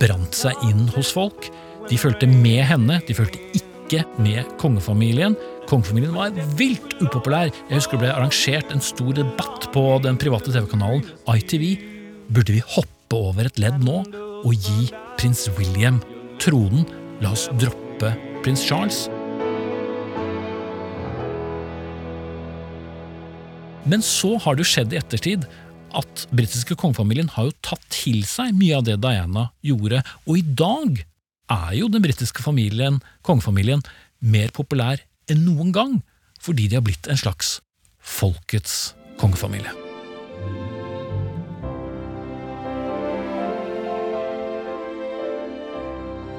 brant 0.00 0.36
seg 0.36 0.58
inn 0.68 0.86
hos 0.94 1.12
folk. 1.14 1.50
De 1.90 1.98
følte 2.00 2.28
med 2.30 2.62
henne, 2.70 3.00
de 3.04 3.16
følte 3.16 3.40
ikke 3.56 4.04
med 4.22 4.48
kongefamilien. 4.60 5.36
Kongefamilien 5.68 6.14
var 6.16 6.32
vilt 6.58 6.96
upopulær. 7.02 7.50
Jeg 7.68 7.80
husker 7.80 7.98
det 7.98 8.06
ble 8.06 8.14
arrangert 8.14 8.72
en 8.72 8.84
stor 8.84 9.12
debatt 9.16 9.68
på 9.74 9.84
den 10.04 10.18
private 10.20 10.54
TV-kanalen 10.54 11.04
ITV. 11.28 11.66
Burde 12.32 12.56
vi 12.56 12.64
hoppe 12.76 13.18
over 13.18 13.48
et 13.48 13.60
ledd 13.60 13.82
nå 13.84 14.00
og 14.44 14.54
gi 14.54 14.88
prins 15.18 15.46
William 15.58 16.00
tronen? 16.42 16.88
La 17.22 17.34
oss 17.36 17.46
droppe 17.60 18.14
prins 18.44 18.64
Charles. 18.64 19.06
Men 23.84 24.00
så 24.04 24.34
har 24.40 24.56
det 24.56 24.66
skjedd 24.68 24.94
i 24.94 25.00
ettertid 25.00 25.44
at 25.98 26.26
britiske 26.34 26.76
kongefamilien 26.80 27.30
har 27.34 27.48
jo 27.48 27.58
tatt 27.64 27.84
til 27.92 28.24
seg 28.28 28.54
mye 28.56 28.78
av 28.78 28.86
det 28.86 28.98
Diana 29.02 29.48
gjorde, 29.64 30.02
og 30.26 30.40
i 30.40 30.44
dag 30.44 31.04
er 31.52 31.70
jo 31.78 31.90
den 31.92 32.04
britiske 32.04 32.42
familien, 32.44 33.00
kongefamilien, 33.26 33.84
mer 34.24 34.52
populær 34.56 35.02
enn 35.30 35.44
noen 35.46 35.72
gang, 35.74 35.98
fordi 36.40 36.68
de 36.68 36.78
har 36.78 36.84
blitt 36.84 37.08
en 37.08 37.20
slags 37.20 37.58
folkets 38.04 38.94
kongefamilie. 39.20 39.72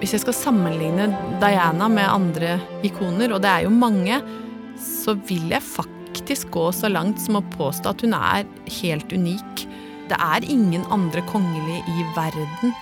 Hvis 0.02 0.14
jeg 0.14 0.26
skal 0.26 0.36
sammenligne 0.38 1.08
Diana 1.42 1.88
med 1.90 2.06
andre 2.06 2.58
ikoner, 2.86 3.32
og 3.34 3.42
det 3.42 3.50
er 3.50 3.66
jo 3.66 3.74
mange, 3.74 4.20
så 4.78 5.16
vil 5.26 5.48
jeg 5.50 5.64
faktisk 5.64 5.95
gå 6.52 6.72
så 6.72 6.90
langt 6.90 7.22
som 7.22 7.38
å 7.40 7.46
påstå 7.58 7.90
at 7.92 8.02
hun 8.02 8.14
er 8.14 8.46
helt 8.82 9.12
unik. 9.14 9.68
Det 10.10 10.18
er 10.22 10.46
ingen 10.46 10.86
andre 10.94 11.22
kongelige 11.30 11.84
i 11.90 12.06
verden 12.16 12.74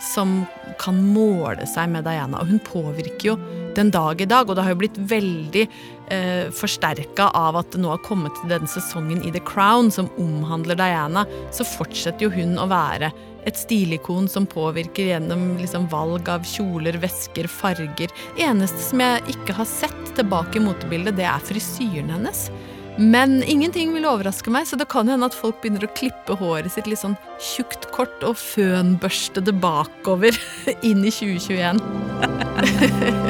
som 0.00 0.46
kan 0.80 0.96
måle 1.12 1.66
seg 1.68 1.90
med 1.92 2.06
Diana. 2.08 2.40
Og 2.40 2.48
hun 2.48 2.60
påvirker 2.64 3.32
jo 3.32 3.38
den 3.76 3.90
dag 3.92 4.20
i 4.20 4.28
dag, 4.28 4.48
og 4.48 4.56
det 4.56 4.64
har 4.64 4.72
jo 4.72 4.80
blitt 4.80 4.98
veldig 5.10 5.66
eh, 6.10 6.46
forsterka 6.56 7.28
av 7.36 7.58
at 7.60 7.72
det 7.74 7.82
nå 7.82 7.92
har 7.92 8.00
kommet 8.06 8.34
til 8.40 8.50
den 8.50 8.66
sesongen 8.70 9.20
i 9.22 9.32
The 9.34 9.42
Crown 9.44 9.92
som 9.92 10.08
omhandler 10.20 10.78
Diana, 10.80 11.26
så 11.54 11.68
fortsetter 11.68 12.26
jo 12.26 12.32
hun 12.34 12.56
å 12.58 12.68
være 12.70 13.12
et 13.48 13.56
stilikon 13.56 14.26
som 14.28 14.48
påvirker 14.48 15.12
gjennom 15.12 15.54
liksom, 15.60 15.86
valg 15.92 16.28
av 16.32 16.44
kjoler, 16.48 16.98
vesker, 17.00 17.48
farger. 17.48 18.12
Eneste 18.40 18.82
som 18.90 19.00
jeg 19.04 19.22
ikke 19.36 19.56
har 19.56 19.68
sett 19.68 20.14
tilbake 20.16 20.60
i 20.60 20.64
motebildet, 20.64 21.16
det 21.20 21.28
er 21.28 21.48
frisyren 21.48 22.12
hennes. 22.12 22.48
Men 22.98 23.42
ingenting 23.42 23.94
vil 23.94 24.08
overraske 24.08 24.52
meg, 24.52 24.66
så 24.68 24.78
det 24.80 24.88
kan 24.92 25.08
hende 25.08 25.28
at 25.30 25.36
folk 25.36 25.60
begynner 25.62 25.86
å 25.86 25.94
klippe 25.96 26.36
håret 26.40 26.72
sitt 26.74 26.90
litt 26.90 27.02
sånn 27.02 27.18
tjukt 27.40 27.88
kort 27.94 28.24
og 28.26 28.38
fønbørste 28.40 29.44
det 29.46 29.56
bakover 29.62 30.36
inn 30.88 31.04
i 31.06 31.14
2021. 31.14 33.26